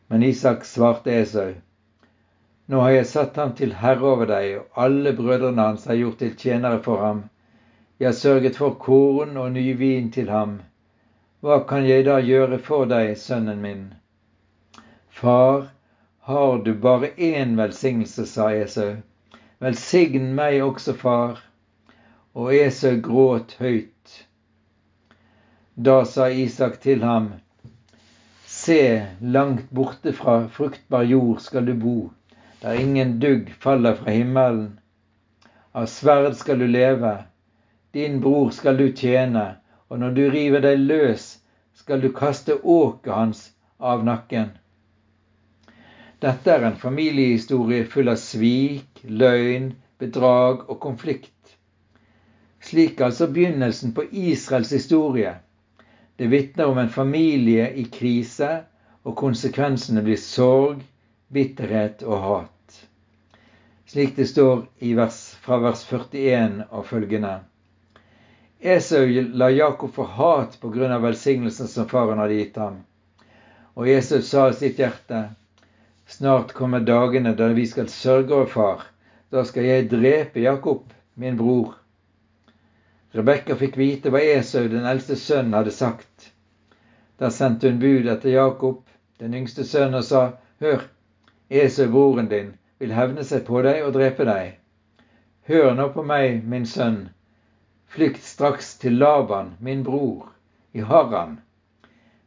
Men 0.09 0.23
Isak 0.23 0.65
svarte 0.65 1.13
Esau, 1.21 1.53
Nå 2.67 2.81
har 2.81 2.91
jeg 2.91 3.07
satt 3.07 3.37
ham 3.37 3.53
til 3.53 3.73
herre 3.75 4.09
over 4.09 4.27
deg, 4.27 4.59
og 4.59 4.83
alle 4.85 5.13
brødrene 5.17 5.63
hans 5.63 5.85
har 5.85 6.01
gjort 6.01 6.19
til 6.19 6.37
tjenere 6.37 6.83
for 6.83 7.05
ham. 7.05 7.23
Jeg 8.03 8.15
sørget 8.15 8.57
for 8.59 8.75
korn 8.83 9.37
og 9.37 9.53
ny 9.55 9.77
vin 9.79 10.09
til 10.11 10.31
ham. 10.31 10.57
Hva 11.39 11.61
kan 11.71 11.85
jeg 11.87 12.03
da 12.09 12.17
gjøre 12.19 12.59
for 12.59 12.89
deg, 12.91 13.13
sønnen 13.15 13.61
min? 13.63 13.85
Far, 15.07 15.69
har 16.27 16.65
du 16.67 16.73
bare 16.75 17.13
én 17.15 17.55
velsignelse, 17.61 18.27
sa 18.27 18.49
Esau. 18.59 18.97
Velsign 19.63 20.35
meg 20.35 20.59
også, 20.67 20.97
far. 20.99 21.39
Og 22.35 22.51
Esau 22.57 22.99
gråt 23.07 23.55
høyt. 23.63 24.19
Da 25.79 26.03
sa 26.05 26.27
Isak 26.27 26.81
til 26.83 27.07
ham, 27.07 27.35
Se, 28.47 28.83
langt 29.21 29.71
borte 29.71 30.11
fra 30.13 30.41
fruktbar 30.49 31.07
jord 31.07 31.39
skal 31.41 31.71
du 31.71 31.77
bo, 31.79 31.99
der 32.63 32.83
ingen 32.83 33.21
dugg 33.23 33.55
faller 33.63 33.95
fra 33.95 34.11
himmelen. 34.11 34.81
Av 35.75 35.87
sverd 35.87 36.35
skal 36.39 36.59
du 36.59 36.67
leve, 36.67 37.21
din 37.93 38.21
bror 38.21 38.51
skal 38.51 38.77
du 38.77 38.89
tjene, 38.97 39.57
og 39.89 40.01
når 40.01 40.17
du 40.17 40.23
river 40.33 40.65
deg 40.65 40.81
løs, 40.81 41.27
skal 41.77 42.01
du 42.01 42.09
kaste 42.17 42.57
åket 42.63 43.13
hans 43.13 43.43
av 43.79 44.05
nakken. 44.07 44.51
Dette 46.23 46.55
er 46.55 46.65
en 46.65 46.79
familiehistorie 46.79 47.85
full 47.91 48.09
av 48.09 48.21
svik, 48.23 49.03
løgn, 49.05 49.73
bedrag 49.99 50.69
og 50.71 50.79
konflikt. 50.81 51.57
Slik 52.63 53.01
altså 53.03 53.27
begynnelsen 53.27 53.93
på 53.93 54.07
Israels 54.11 54.71
historie. 54.71 55.35
Det 56.17 56.31
vitner 56.31 56.71
om 56.71 56.79
en 56.79 56.93
familie 56.95 57.67
i 57.75 57.85
krise, 57.91 58.63
og 59.03 59.19
konsekvensene 59.19 60.05
blir 60.07 60.21
sorg, 60.21 60.85
bitterhet 61.35 62.05
og 62.07 62.23
hat. 62.23 62.83
Slik 63.91 64.15
det 64.17 64.29
står 64.31 64.69
vers, 64.95 65.23
fra 65.43 65.59
vers 65.65 65.83
41 65.91 66.63
og 66.71 66.87
følgende. 66.87 67.41
Esau 68.63 69.07
la 69.35 69.51
Jakob 69.51 69.91
for 69.95 70.07
hat 70.07 70.61
på 70.61 70.69
grunn 70.71 70.93
av 70.95 71.03
velsignelsen 71.03 71.67
som 71.67 71.89
faren 71.91 72.21
hadde 72.23 72.37
gitt 72.39 72.57
ham. 72.63 72.77
Og 73.75 73.89
Esau 73.91 74.21
sa 74.23 74.45
i 74.49 74.55
sitt 74.55 74.79
hjerte, 74.79 75.23
Snart 76.07 76.53
kommer 76.53 76.81
dagene 76.81 77.33
da 77.35 77.49
vi 77.57 77.65
skal 77.67 77.89
sørge 77.89 78.35
over 78.35 78.47
far. 78.47 78.85
Da 79.35 79.43
skal 79.45 79.65
jeg 79.67 79.89
drepe 79.91 80.45
Jakob, 80.45 80.93
min 81.15 81.37
bror. 81.41 81.73
Rebekka 83.17 83.57
fikk 83.59 83.79
vite 83.81 84.13
hva 84.15 84.21
Esau, 84.37 84.69
den 84.71 84.87
eldste 84.87 85.17
sønnen, 85.19 85.57
hadde 85.59 85.75
sagt. 85.75 86.31
Da 87.19 87.31
sendte 87.35 87.73
hun 87.73 87.81
bud 87.83 88.07
etter 88.15 88.31
Jakob, 88.31 88.85
den 89.19 89.35
yngste 89.41 89.65
sønnen, 89.67 89.99
og 89.99 90.07
sa, 90.07 90.23
Hør, 90.63 90.87
Esau, 91.51 91.89
broren 91.91 92.31
din, 92.31 92.55
vil 92.79 92.95
hevne 92.95 93.27
seg 93.27 93.43
på 93.49 93.65
deg 93.67 93.83
og 93.89 93.97
drepe 93.99 94.29
deg. 94.31 94.55
Hør 95.51 95.75
nå 95.75 95.89
på 95.97 96.07
meg, 96.07 96.45
min 96.47 96.69
sønn. 96.77 97.09
Flykt 97.93 98.23
straks 98.25 98.79
til 98.79 98.95
Laban, 98.97 99.51
min 99.61 99.83
bror, 99.85 100.31
i 100.73 100.81
Haran. 100.81 101.41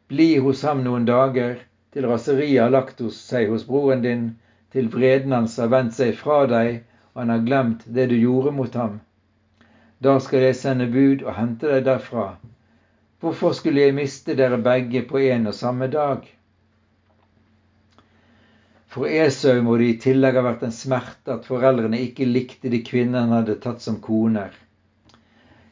Bli 0.08 0.36
hos 0.38 0.60
ham 0.62 0.84
noen 0.86 1.08
dager 1.08 1.56
til 1.96 2.06
raseriet 2.06 2.60
har 2.62 2.74
lagt 2.74 3.00
hos 3.02 3.18
seg 3.18 3.50
hos 3.50 3.64
broren 3.66 4.04
din, 4.04 4.26
til 4.70 4.92
vreden 4.94 5.32
hans 5.34 5.56
har 5.58 5.72
vendt 5.74 5.96
seg 5.96 6.12
fra 6.20 6.44
deg, 6.52 6.84
og 7.14 7.24
han 7.24 7.32
har 7.34 7.46
glemt 7.48 7.88
det 7.96 8.06
du 8.12 8.14
gjorde 8.20 8.54
mot 8.54 8.78
ham. 8.78 9.00
Da 10.06 10.14
skal 10.22 10.46
jeg 10.46 10.58
sende 10.60 10.86
bud 10.94 11.24
og 11.26 11.34
hente 11.40 11.72
deg 11.72 11.88
derfra. 11.88 12.28
Hvorfor 13.24 13.56
skulle 13.58 13.88
jeg 13.88 13.96
miste 13.98 14.36
dere 14.38 14.60
begge 14.62 15.02
på 15.10 15.24
en 15.24 15.50
og 15.50 15.58
samme 15.58 15.88
dag? 15.90 16.28
For 18.94 19.10
Esau 19.10 19.64
må 19.66 19.80
det 19.82 19.90
i 19.90 19.98
tillegg 20.06 20.38
ha 20.38 20.46
vært 20.52 20.68
en 20.70 20.78
smerte 20.84 21.40
at 21.40 21.50
foreldrene 21.50 22.04
ikke 22.06 22.30
likte 22.30 22.70
de 22.70 22.84
kvinnene 22.86 23.26
han 23.26 23.36
hadde 23.40 23.58
tatt 23.66 23.82
som 23.82 23.98
koner. 24.04 24.54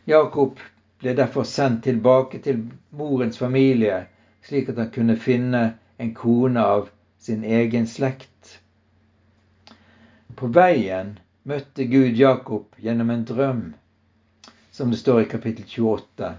Jakob 0.05 0.59
ble 0.99 1.13
derfor 1.15 1.43
sendt 1.47 1.83
tilbake 1.83 2.39
til 2.43 2.59
morens 2.91 3.37
familie, 3.39 4.05
slik 4.43 4.69
at 4.73 4.81
han 4.81 4.91
kunne 4.91 5.15
finne 5.15 5.61
en 5.99 6.11
kone 6.15 6.59
av 6.59 6.89
sin 7.19 7.43
egen 7.43 7.87
slekt. 7.87 8.57
På 10.35 10.49
veien 10.51 11.13
møtte 11.47 11.87
Gud 11.87 12.19
Jakob 12.19 12.75
gjennom 12.83 13.13
en 13.15 13.23
drøm, 13.29 13.63
som 14.71 14.91
det 14.91 14.99
står 14.99 15.21
i 15.21 15.29
kapittel 15.31 15.69
28. 15.71 16.33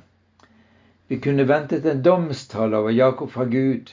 Vi 1.09 1.21
kunne 1.25 1.49
ventet 1.49 1.87
en 1.87 2.03
domstale 2.05 2.77
over 2.77 2.93
Jakob 2.93 3.33
fra 3.33 3.49
Gud, 3.49 3.93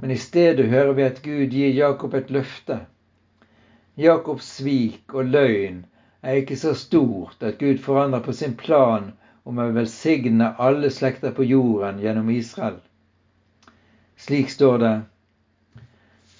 men 0.00 0.10
i 0.10 0.16
stedet 0.16 0.68
hører 0.72 0.96
vi 0.96 1.08
at 1.10 1.22
Gud 1.22 1.52
gir 1.52 1.76
Jakob 1.76 2.14
et 2.14 2.32
løfte. 2.32 2.80
Jakobs 4.00 4.48
svik 4.56 5.12
og 5.12 5.28
løgn 5.28 5.82
er 6.22 6.38
ikke 6.40 6.56
så 6.56 6.74
stort 6.74 7.42
at 7.42 7.58
Gud 7.58 7.78
forandrer 7.82 8.22
på 8.22 8.32
sin 8.32 8.54
plan 8.56 9.12
om 9.44 9.58
å 9.58 9.70
velsigne 9.74 10.52
alle 10.62 10.90
slekter 10.90 11.34
på 11.34 11.46
jorden 11.46 11.98
gjennom 12.02 12.30
Israel. 12.30 12.78
Slik 14.16 14.50
står 14.50 14.78
det 14.78 14.92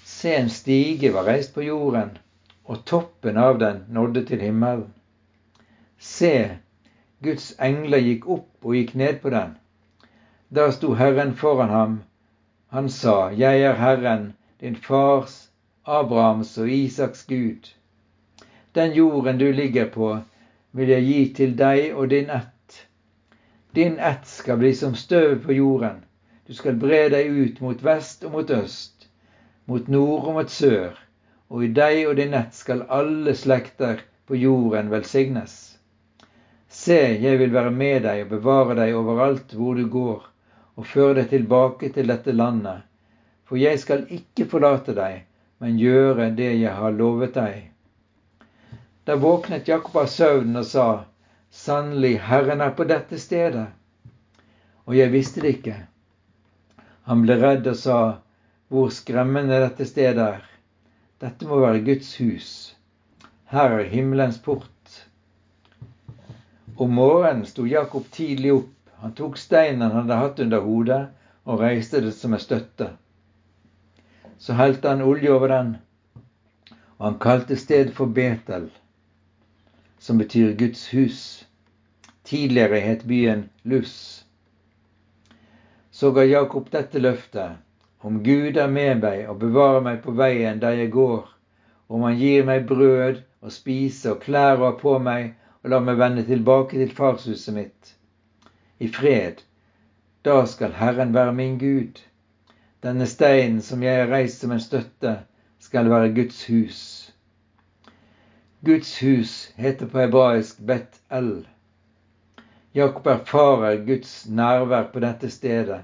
Se, 0.05 0.35
en 0.35 0.51
stige 0.51 1.11
var 1.15 1.27
reist 1.27 1.55
på 1.55 1.65
jorden, 1.67 2.13
og 2.65 2.85
toppen 2.87 3.39
av 3.43 3.59
den 3.59 3.81
nådde 3.89 4.23
til 4.29 4.45
himmelen. 4.45 4.93
Se, 5.99 6.59
Guds 7.23 7.49
engler 7.59 8.03
gikk 8.03 8.29
opp 8.31 8.67
og 8.67 8.77
gikk 8.79 8.95
ned 8.95 9.19
på 9.23 9.33
den. 9.35 9.57
Da 10.55 10.69
sto 10.71 10.95
Herren 10.95 11.35
foran 11.35 11.75
ham. 11.75 12.01
Han 12.71 12.89
sa, 12.91 13.31
Jeg 13.31 13.63
er 13.67 13.75
Herren, 13.83 14.33
din 14.61 14.77
fars, 14.77 15.51
Abrahams 15.87 16.59
og 16.59 16.71
Isaks 16.71 17.25
Gud. 17.27 17.73
Den 18.75 18.93
jorden 18.93 19.39
du 19.39 19.53
ligger 19.53 19.91
på, 19.93 20.15
vil 20.73 20.89
jeg 20.89 21.09
gi 21.09 21.21
til 21.41 21.59
deg 21.59 21.93
og 21.93 22.09
din 22.11 22.31
ett. 22.31 22.79
Din 23.75 23.99
ett 23.99 24.27
skal 24.27 24.59
bli 24.61 24.73
som 24.75 24.95
støv 24.95 25.43
på 25.45 25.53
jorden 25.53 26.01
du 26.53 26.57
skal 26.59 26.75
bre 26.77 27.07
deg 27.09 27.31
ut 27.33 27.61
mot 27.65 27.83
vest 27.87 28.25
og 28.29 28.35
mot 28.35 28.51
øst, 28.53 29.07
mot 29.71 29.87
nord 29.89 30.27
og 30.29 30.35
mot 30.37 30.51
sør, 30.53 30.99
og 31.49 31.65
i 31.65 31.71
deg 31.73 32.01
og 32.11 32.19
din 32.19 32.35
ett 32.37 32.53
skal 32.53 32.83
alle 32.93 33.33
slekter 33.39 34.03
på 34.29 34.37
jorden 34.37 34.91
velsignes. 34.93 35.55
Se, 36.69 36.99
jeg 37.25 37.41
vil 37.41 37.55
være 37.57 37.73
med 37.73 38.05
deg 38.05 38.27
og 38.27 38.35
bevare 38.35 38.77
deg 38.83 38.99
overalt 38.99 39.57
hvor 39.57 39.81
du 39.81 39.87
går, 39.97 40.29
og 40.77 40.89
føre 40.93 41.23
deg 41.23 41.33
tilbake 41.33 41.89
til 41.97 42.13
dette 42.13 42.37
landet. 42.37 42.85
For 43.49 43.57
jeg 43.57 43.81
skal 43.81 44.05
ikke 44.13 44.51
forlate 44.53 44.93
deg, 44.99 45.23
men 45.57 45.81
gjøre 45.81 46.35
det 46.37 46.53
jeg 46.59 46.77
har 46.77 47.01
lovet 47.01 47.33
deg. 47.41 47.72
Da 49.05 49.17
våknet 49.17 49.69
Jakob 49.69 49.97
av 49.97 50.07
søvnen 50.07 50.61
og 50.61 50.67
sa, 50.67 50.87
Sannelig, 51.51 52.21
Herren 52.23 52.61
er 52.63 52.71
på 52.79 52.85
dette 52.87 53.19
stedet. 53.19 53.65
Og 54.87 54.95
jeg 54.95 55.11
visste 55.11 55.43
det 55.43 55.57
ikke. 55.57 55.75
Han 57.11 57.25
ble 57.25 57.35
redd 57.41 57.67
og 57.67 57.79
sa, 57.81 57.97
Hvor 58.71 58.93
skremmende 58.95 59.59
dette 59.61 59.85
stedet 59.91 60.23
er. 60.23 60.45
Dette 61.21 61.49
må 61.51 61.59
være 61.61 61.83
Guds 61.89 62.13
hus. 62.23 62.51
Her 63.51 63.75
er 63.81 63.91
himmelens 63.91 64.39
port. 64.39 64.69
Om 66.79 66.95
morgenen 66.97 67.43
sto 67.47 67.67
Jakob 67.67 68.07
tidlig 68.15 68.53
opp. 68.55 68.71
Han 69.03 69.17
tok 69.19 69.37
steinen 69.37 69.83
han 69.83 69.97
hadde 70.05 70.21
hatt 70.21 70.41
under 70.45 70.63
hodet, 70.63 71.01
og 71.45 71.61
reiste 71.61 72.01
det 72.05 72.13
som 72.15 72.33
en 72.33 72.41
støtte. 72.41 72.93
Så 74.39 74.55
helte 74.55 74.95
han 74.95 75.03
olje 75.03 75.35
over 75.35 75.51
den, 75.51 75.75
og 76.99 77.07
han 77.09 77.19
kalte 77.19 77.59
stedet 77.59 77.97
for 77.99 78.07
Betel, 78.07 78.71
som 80.03 80.19
betyr 80.19 80.53
Guds 80.59 80.89
hus. 80.91 81.23
Tidligere 82.27 82.83
het 82.83 83.07
byen 83.07 83.49
Lus 83.63 84.23
så 85.93 86.11
ga 86.11 86.25
Jakob 86.25 86.71
dette 86.71 86.99
løftet. 86.99 87.59
Om 87.99 88.23
Gud 88.25 88.57
er 88.57 88.71
med 88.73 89.03
meg 89.05 89.27
og 89.31 89.37
bevarer 89.39 89.83
meg 89.85 90.01
på 90.03 90.15
veien 90.19 90.61
der 90.63 90.75
jeg 90.79 90.91
går, 90.91 91.27
om 91.93 92.03
Han 92.03 92.17
gir 92.19 92.47
meg 92.49 92.65
brød 92.67 93.21
å 93.45 93.53
spise 93.53 94.15
og 94.15 94.23
klær 94.25 94.57
å 94.57 94.71
ha 94.71 94.73
på 94.81 94.97
meg 94.99 95.35
og 95.63 95.71
lar 95.71 95.85
meg 95.85 96.01
vende 96.01 96.25
tilbake 96.27 96.81
til 96.81 96.95
farshuset 96.97 97.55
mitt 97.55 97.93
i 98.83 98.89
fred, 98.91 99.45
da 100.27 100.41
skal 100.47 100.73
Herren 100.75 101.13
være 101.15 101.37
min 101.37 101.59
Gud. 101.59 102.01
Denne 102.83 103.07
steinen 103.07 103.61
som 103.63 103.85
jeg 103.87 104.01
har 104.01 104.11
reist 104.11 104.43
som 104.43 104.51
en 104.51 104.65
støtte, 104.65 105.21
skal 105.63 105.91
være 105.91 106.11
Guds 106.17 106.41
hus. 106.51 106.81
Guds 108.65 109.03
hus 109.03 109.53
heter 109.57 109.87
på 109.87 109.99
hebraisk 109.99 110.59
Bet 110.59 111.01
El. 111.11 111.49
Jakob 112.73 113.09
erfarer 113.11 113.81
Guds 113.87 114.29
nærvær 114.31 114.85
på 114.93 115.03
dette 115.03 115.31
stedet. 115.35 115.81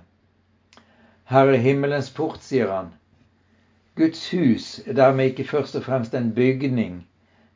Her 1.27 1.51
er 1.51 1.59
himmelens 1.65 2.13
port, 2.15 2.39
sier 2.47 2.71
han. 2.71 2.93
Guds 3.99 4.23
hus 4.31 4.69
er 4.87 4.95
dermed 4.95 5.33
ikke 5.33 5.49
først 5.51 5.75
og 5.75 5.89
fremst 5.89 6.15
en 6.15 6.31
bygning, 6.39 7.03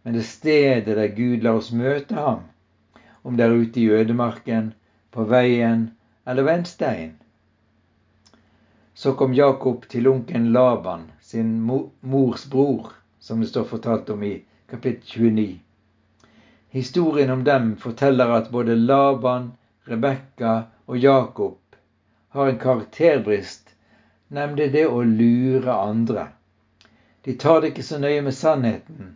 men 0.02 0.18
det 0.18 0.26
stedet 0.26 0.98
der 0.98 1.14
Gud 1.14 1.46
lar 1.46 1.62
oss 1.62 1.70
møte 1.70 2.18
ham, 2.18 2.42
om 3.22 3.38
det 3.38 3.46
er 3.46 3.58
ute 3.62 3.80
i 3.80 3.88
ødemarken, 3.94 4.74
på 5.14 5.30
veien 5.30 5.92
eller 6.26 6.50
ved 6.50 6.64
en 6.64 6.70
stein. 6.74 7.18
Så 8.94 9.14
kom 9.14 9.38
Jakob 9.38 9.86
til 9.86 10.10
onkelen 10.10 10.50
Laban, 10.52 11.12
sin 11.20 11.60
mors 11.62 12.50
bror, 12.50 12.96
som 13.20 13.38
det 13.38 13.54
står 13.54 13.70
fortalt 13.70 14.10
om 14.10 14.26
i 14.26 14.40
kapittel 14.72 15.20
29. 15.20 15.58
Historien 16.68 17.30
om 17.30 17.44
dem 17.44 17.76
forteller 17.76 18.28
at 18.28 18.50
både 18.50 18.74
Laban, 18.74 19.52
Rebekka 19.84 20.62
og 20.86 20.96
Jakob 20.98 21.58
har 22.28 22.46
en 22.48 22.58
karakterbrist 22.58 23.74
nemlig 24.28 24.70
det 24.72 24.86
å 24.88 25.02
lure 25.04 25.74
andre. 25.76 26.22
De 27.20 27.34
tar 27.42 27.60
det 27.60 27.74
ikke 27.74 27.84
så 27.84 27.98
nøye 28.00 28.22
med 28.24 28.34
sannheten, 28.34 29.10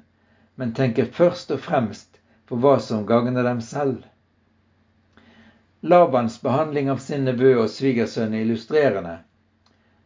men 0.61 0.75
tenker 0.77 1.09
først 1.19 1.55
og 1.57 1.63
fremst 1.65 2.21
på 2.45 2.59
hva 2.61 2.75
som 2.89 3.07
gagner 3.09 3.49
dem 3.49 3.63
selv. 3.65 4.03
Labans 5.81 6.37
behandling 6.43 6.91
av 6.93 7.01
sin 7.07 7.25
nevø 7.25 7.55
og 7.63 7.71
svigersønn 7.73 8.37
er 8.37 8.45
illustrerende. 8.45 9.15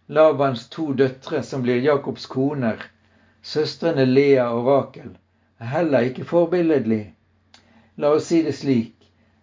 Labans 0.06 0.68
to 0.70 0.92
døtre, 1.02 1.42
som 1.42 1.66
blir 1.66 1.82
Jakobs 1.82 2.30
koner, 2.30 2.86
søstrene 3.42 4.06
Lea 4.06 4.46
og 4.54 4.70
Rakel, 4.70 5.10
heller 5.66 6.06
ikke 6.08 6.24
forbilledlig. 6.24 7.14
La 7.96 8.14
oss 8.16 8.30
si 8.30 8.42
det 8.42 8.54
slik. 8.56 8.94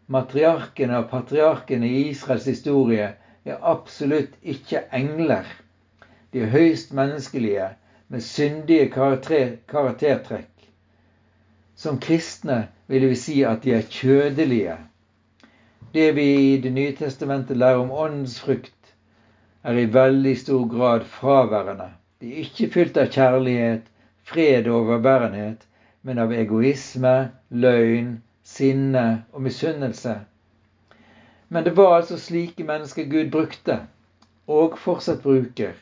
Matriarkene 0.07 1.01
og 1.01 1.09
patriarkene 1.11 1.87
i 1.87 2.07
Israels 2.09 2.45
historie 2.47 3.09
er 3.45 3.57
absolutt 3.61 4.37
ikke 4.41 4.85
engler. 4.95 5.45
De 6.33 6.41
er 6.45 6.53
høyst 6.53 6.93
menneskelige, 6.95 7.69
med 8.07 8.23
syndige 8.23 8.87
karaktertrekk. 8.91 10.69
Som 11.75 11.99
kristne 11.99 12.67
vil 12.87 13.09
vi 13.09 13.15
si 13.19 13.41
at 13.43 13.63
de 13.63 13.73
er 13.75 13.89
kjødelige. 13.91 14.77
Det 15.93 16.15
vi 16.15 16.27
i 16.53 16.61
Det 16.61 16.71
nye 16.73 16.95
testamentet 16.95 17.57
lærer 17.57 17.83
om 17.83 17.91
åndens 17.91 18.39
frukt, 18.39 18.73
er 19.63 19.73
i 19.73 19.93
veldig 19.93 20.37
stor 20.37 20.67
grad 20.67 21.05
fraværende. 21.05 21.91
De 22.21 22.31
er 22.31 22.43
ikke 22.45 22.71
fylt 22.73 22.97
av 22.97 23.11
kjærlighet, 23.11 23.81
fred 24.23 24.67
og 24.67 24.75
overbærenhet, 24.81 25.67
men 26.01 26.19
av 26.19 26.33
egoisme, 26.33 27.29
løgn, 27.49 28.17
sinne 28.43 29.05
og 29.33 29.41
misunnelse. 29.47 30.19
Men 31.47 31.63
det 31.63 31.73
var 31.77 31.95
altså 31.97 32.17
slike 32.19 32.63
mennesker 32.67 33.07
Gud 33.11 33.31
brukte, 33.31 33.79
og 34.47 34.77
fortsatt 34.79 35.23
bruker, 35.23 35.73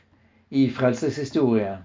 i 0.49 0.69
frelseshistorien. 0.69 1.83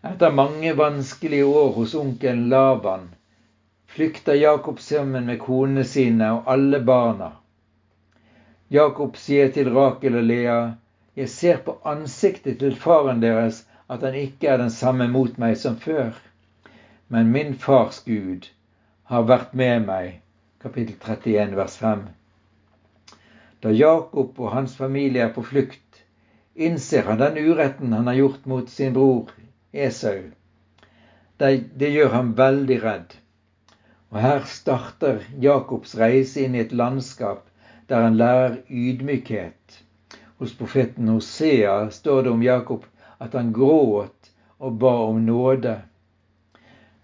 Etter 0.00 0.32
mange 0.32 0.72
vanskelige 0.76 1.44
år 1.44 1.72
hos 1.76 1.94
onkelen 1.94 2.48
Laban 2.48 3.10
flykter 3.90 4.34
Jakob 4.34 4.80
sammen 4.80 5.26
med 5.26 5.40
konene 5.42 5.84
sine 5.84 6.30
og 6.32 6.48
alle 6.48 6.80
barna. 6.80 7.32
Jakob 8.70 9.16
sier 9.18 9.50
til 9.52 9.68
Rakel 9.74 10.16
og 10.20 10.24
Lea, 10.24 10.58
jeg 11.16 11.28
ser 11.28 11.60
på 11.66 11.74
ansiktet 11.84 12.60
til 12.62 12.76
faren 12.78 13.20
deres 13.20 13.64
at 13.90 14.04
han 14.06 14.14
ikke 14.14 14.48
er 14.48 14.60
den 14.62 14.70
samme 14.70 15.08
mot 15.10 15.36
meg 15.42 15.56
som 15.58 15.76
før. 15.76 16.14
Men 17.12 17.32
min 17.34 17.54
fars 17.58 18.04
Gud 18.06 18.46
har 19.10 19.24
vært 19.26 19.54
med 19.58 19.86
meg 19.86 20.20
kapittel 20.62 20.94
31, 20.94 21.56
vers 21.58 21.76
5. 21.82 22.04
Da 23.64 23.72
Jakob 23.74 24.38
og 24.38 24.52
hans 24.54 24.76
familie 24.78 25.24
er 25.24 25.32
på 25.34 25.42
flukt, 25.42 26.04
innser 26.54 27.08
han 27.08 27.18
den 27.18 27.40
uretten 27.40 27.96
han 27.96 28.06
har 28.06 28.20
gjort 28.20 28.46
mot 28.52 28.70
sin 28.70 28.94
bror 28.94 29.32
Esau. 29.72 30.30
Det, 31.40 31.50
det 31.82 31.90
gjør 31.96 32.14
ham 32.14 32.32
veldig 32.38 32.78
redd. 32.84 33.18
Og 34.14 34.22
her 34.22 34.46
starter 34.46 35.20
Jakobs 35.42 35.96
reise 35.98 36.44
inn 36.44 36.54
i 36.54 36.62
et 36.62 36.72
landskap 36.76 37.46
der 37.90 38.06
han 38.06 38.22
lærer 38.22 38.60
ydmykhet. 38.70 39.82
Hos 40.38 40.54
profeten 40.54 41.10
Hosea 41.10 41.90
står 41.90 42.22
det 42.22 42.38
om 42.38 42.42
Jakob 42.46 42.86
at 43.18 43.34
han 43.34 43.50
gråt 43.52 44.30
og 44.58 44.78
ba 44.78 44.94
om 45.10 45.24
nåde. 45.26 45.80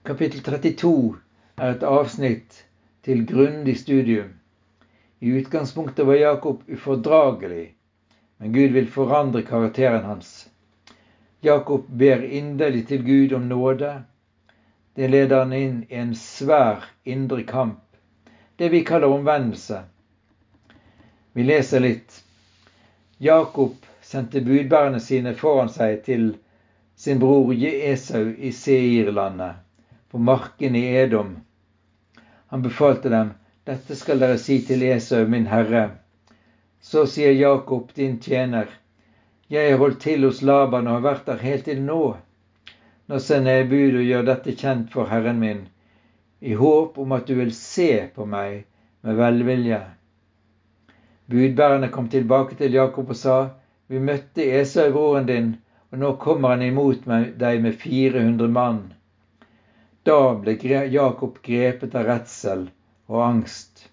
Kapittel 0.06 0.40
32 0.40 1.16
er 1.58 1.72
et 1.72 1.82
avsnitt 1.82 2.60
til 3.02 3.24
grundig 3.26 3.72
studium. 3.80 4.28
I 5.18 5.32
utgangspunktet 5.40 6.06
var 6.06 6.14
Jakob 6.14 6.60
ufordragelig, 6.70 7.74
men 8.38 8.52
Gud 8.52 8.76
vil 8.76 8.86
forandre 8.86 9.42
karakteren 9.42 10.04
hans. 10.06 10.30
Jakob 11.42 11.88
ber 11.88 12.22
inderlig 12.22 12.84
til 12.86 13.02
Gud 13.02 13.32
om 13.32 13.50
nåde. 13.50 13.90
Det 14.94 15.10
leder 15.10 15.42
han 15.42 15.52
inn 15.52 15.82
i 15.90 15.98
en 16.04 16.14
svær 16.14 16.86
indre 17.04 17.42
kamp, 17.42 17.82
det 18.56 18.70
vi 18.70 18.84
kaller 18.86 19.10
omvendelse. 19.10 19.82
Vi 21.32 21.50
leser 21.50 21.82
litt. 21.82 22.22
Jakob 23.18 23.74
sendte 24.00 24.40
budbærerne 24.40 25.02
sine 25.02 25.34
foran 25.34 25.68
seg 25.68 26.04
til 26.06 26.34
sin 26.94 27.18
bror 27.18 27.50
Esau 27.58 28.30
i 28.38 28.54
Seirlandet, 28.54 29.65
på 30.16 30.20
marken 30.22 30.76
i 30.76 30.96
Edom, 30.96 31.37
han 32.46 32.62
befalte 32.62 33.09
dem, 33.09 33.31
dette 33.64 33.96
skal 33.96 34.22
dere 34.22 34.38
si 34.40 34.55
til 34.64 34.81
Esau, 34.87 35.26
min 35.29 35.44
herre. 35.50 35.83
Så 36.81 37.02
sier 37.05 37.35
Jakob, 37.37 37.90
din 37.92 38.14
tjener, 38.24 38.70
jeg 39.52 39.74
har 39.74 39.83
holdt 39.83 40.00
til 40.07 40.24
hos 40.24 40.40
Laban 40.40 40.88
og 40.88 40.96
har 40.96 41.05
vært 41.05 41.29
der 41.29 41.44
helt 41.44 41.68
til 41.68 41.85
nå. 41.85 42.00
Nå 43.12 43.20
sender 43.26 43.59
jeg 43.59 43.68
bud 43.74 44.00
og 44.00 44.09
gjør 44.09 44.26
dette 44.31 44.57
kjent 44.57 44.88
for 44.96 45.12
herren 45.12 45.44
min, 45.44 45.62
i 46.40 46.57
håp 46.57 46.96
om 47.05 47.12
at 47.12 47.29
du 47.29 47.37
vil 47.42 47.52
se 47.52 48.09
på 48.16 48.24
meg 48.24 48.64
med 49.05 49.20
velvilje. 49.20 49.85
Budbærerne 51.29 51.92
kom 51.92 52.09
tilbake 52.09 52.57
til 52.57 52.81
Jakob 52.81 53.12
og 53.12 53.20
sa, 53.26 53.38
vi 53.92 54.00
møtte 54.00 54.48
Esau, 54.62 54.88
broren 54.96 55.29
din, 55.29 55.57
og 55.92 56.07
nå 56.07 56.16
kommer 56.24 56.57
han 56.57 56.70
imot 56.72 57.05
deg 57.37 57.66
med 57.68 57.83
400 57.85 58.48
mann. 58.62 58.87
Da 60.06 60.34
ble 60.38 60.52
Jakob 60.94 61.38
grepet 61.42 61.94
av 61.98 62.04
redsel 62.06 62.60
og 63.10 63.22
angst. 63.24 63.88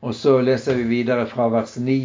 Og 0.00 0.14
så 0.16 0.38
leser 0.40 0.78
vi 0.78 0.86
videre 0.92 1.26
fra 1.28 1.48
vers 1.52 1.74
9. 1.76 1.96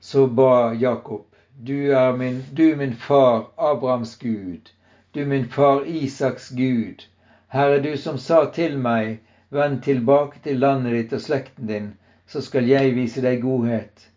Så 0.00 0.24
ba 0.38 0.72
Jakob, 0.72 1.26
du 1.60 1.92
er 1.92 2.16
min, 2.16 2.40
du 2.52 2.76
min 2.76 2.96
far 2.96 3.50
Abrahams 3.56 4.16
Gud, 4.16 4.72
du 5.12 5.26
min 5.26 5.44
far 5.58 5.84
Isaks 5.84 6.48
Gud. 6.56 7.04
Herre, 7.48 7.82
du 7.84 7.96
som 8.00 8.16
sa 8.16 8.46
til 8.56 8.80
meg, 8.88 9.20
vend 9.52 9.82
tilbake 9.84 10.40
til 10.48 10.64
landet 10.64 10.96
ditt 10.96 11.16
og 11.20 11.26
slekten 11.28 11.68
din, 11.68 11.94
så 12.24 12.40
skal 12.40 12.64
jeg 12.64 12.96
vise 12.96 13.20
deg 13.20 13.44
godhet. 13.44 14.08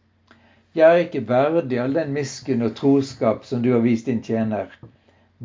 Jeg 0.72 0.88
er 0.88 1.04
ikke 1.04 1.28
verdig 1.28 1.84
all 1.84 2.00
den 2.00 2.16
miskunn 2.16 2.64
og 2.64 2.78
troskap 2.80 3.44
som 3.44 3.60
du 3.60 3.74
har 3.76 3.84
vist 3.84 4.08
din 4.08 4.24
tjener. 4.24 4.72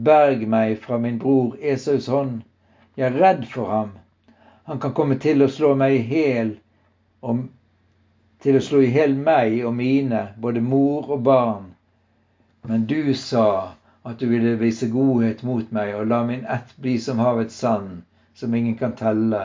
Berg 0.05 0.47
meg 0.49 0.79
fra 0.81 0.99
min 0.99 1.19
bror 1.19 1.57
Esaus 1.61 2.07
hånd. 2.09 2.41
Jeg 2.97 3.11
er 3.11 3.19
redd 3.21 3.43
for 3.53 3.69
ham. 3.69 3.91
Han 4.65 4.81
kan 4.81 4.95
komme 4.97 5.19
til 5.21 5.43
å 5.45 5.49
slå 5.51 5.75
meg 5.77 6.13
i 6.15 6.23
om, 7.21 7.43
til 8.41 8.57
å 8.57 8.63
slå 8.65 8.81
i 8.81 8.93
hjel 8.95 9.17
meg 9.19 9.59
og 9.67 9.75
mine, 9.77 10.23
både 10.41 10.63
mor 10.65 11.11
og 11.11 11.25
barn. 11.27 11.67
Men 12.63 12.87
du 12.87 13.15
sa 13.15 13.75
at 14.03 14.19
du 14.19 14.29
ville 14.31 14.57
vise 14.61 14.89
godhet 14.89 15.43
mot 15.43 15.73
meg 15.73 15.93
og 15.99 16.09
la 16.09 16.23
min 16.25 16.47
ett 16.49 16.73
bli 16.77 16.97
som 16.99 17.21
havets 17.21 17.61
sand, 17.61 18.03
som 18.35 18.55
ingen 18.55 18.79
kan 18.81 18.97
telle. 18.97 19.43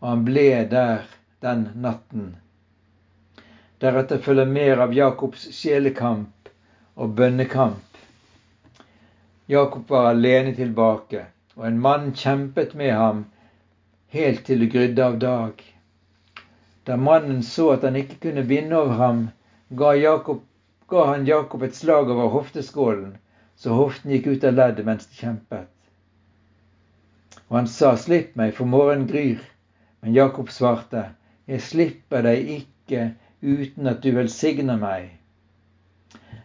Og 0.00 0.08
han 0.10 0.26
ble 0.28 0.48
der 0.68 1.08
den 1.40 1.68
natten. 1.74 2.34
Deretter 3.80 4.20
følger 4.20 4.48
mer 4.48 4.84
av 4.84 4.92
Jakobs 4.96 5.48
sjelekamp 5.56 6.52
og 6.96 7.16
bønnekamp. 7.16 7.85
Jakob 9.46 9.90
var 9.90 10.10
alene 10.10 10.54
tilbake, 10.54 11.26
og 11.54 11.66
en 11.66 11.78
mann 11.80 12.12
kjempet 12.12 12.74
med 12.74 12.92
ham 12.98 13.24
helt 14.16 14.42
til 14.46 14.64
det 14.64 14.72
grydde 14.72 15.04
av 15.04 15.18
dag. 15.22 15.62
Da 16.86 16.96
mannen 16.96 17.42
så 17.46 17.68
at 17.76 17.86
han 17.86 17.98
ikke 18.00 18.18
kunne 18.24 18.42
vinne 18.48 18.74
over 18.78 18.98
ham, 18.98 19.20
ga, 19.70 19.92
Jakob, 19.94 20.42
ga 20.90 21.04
han 21.12 21.26
Jakob 21.26 21.62
et 21.62 21.78
slag 21.78 22.10
over 22.10 22.32
hofteskålen, 22.34 23.16
så 23.56 23.74
hoften 23.78 24.10
gikk 24.14 24.26
ut 24.26 24.44
av 24.50 24.58
leddet 24.58 24.86
mens 24.86 25.06
de 25.06 25.20
kjempet. 25.20 25.70
Og 27.48 27.60
han 27.60 27.70
sa, 27.70 27.94
Slipp 27.96 28.34
meg, 28.34 28.54
for 28.54 28.66
morgenen 28.66 29.06
gryr. 29.06 29.38
Men 30.02 30.14
Jakob 30.14 30.50
svarte, 30.50 31.12
Jeg 31.46 31.62
slipper 31.62 32.26
deg 32.26 32.50
ikke 32.56 33.12
uten 33.42 33.86
at 33.86 34.02
du 34.02 34.10
velsigner 34.10 34.78
meg. 34.82 35.12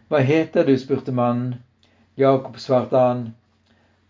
Hva 0.06 0.22
heter 0.22 0.66
du? 0.66 0.76
spurte 0.78 1.10
mannen. 1.10 1.58
Jakob 2.14 2.58
svarte 2.58 2.96
han. 2.96 3.32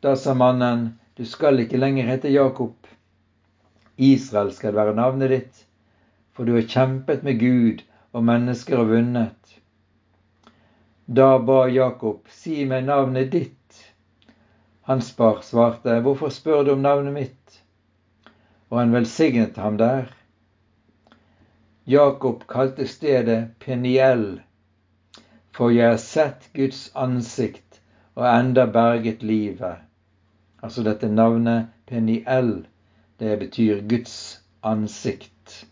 Da 0.01 0.17
sa 0.17 0.35
mannen, 0.35 0.99
du 1.15 1.25
skal 1.25 1.61
ikke 1.63 1.79
lenger 1.79 2.09
hete 2.11 2.33
Jakob. 2.35 2.75
Israel 3.97 4.51
skal 4.53 4.75
være 4.75 4.97
navnet 4.99 5.31
ditt, 5.31 5.61
for 6.35 6.49
du 6.49 6.57
har 6.57 6.67
kjempet 6.67 7.23
med 7.23 7.39
Gud 7.39 7.85
og 8.11 8.25
mennesker 8.27 8.83
og 8.83 8.91
vunnet. 8.91 9.55
Da 11.07 11.39
ba 11.39 11.69
Jakob, 11.71 12.27
si 12.27 12.65
meg 12.67 12.89
navnet 12.91 13.31
ditt. 13.31 13.79
Hans 14.91 15.13
far 15.15 15.39
svarte, 15.47 16.01
hvorfor 16.03 16.35
spør 16.35 16.67
du 16.67 16.75
om 16.75 16.83
navnet 16.83 17.15
mitt? 17.15 17.63
Og 18.73 18.81
han 18.81 18.95
velsignet 18.97 19.63
ham 19.63 19.79
der. 19.79 20.11
Jakob 21.87 22.49
kalte 22.51 22.89
stedet 22.91 23.55
Peniel, 23.63 24.41
for 25.55 25.71
jeg 25.71 25.95
har 25.95 26.03
sett 26.03 26.51
Guds 26.57 26.89
ansikt 26.99 27.72
og 28.15 28.41
enda 28.41 28.67
berget 28.67 29.23
livet. 29.23 29.77
Altså 30.63 30.83
dette 30.83 31.09
navnet 31.09 31.67
Peniel, 31.87 32.67
det 33.21 33.39
betyr 33.39 33.81
Guds 33.89 34.43
ansikt. 34.63 35.67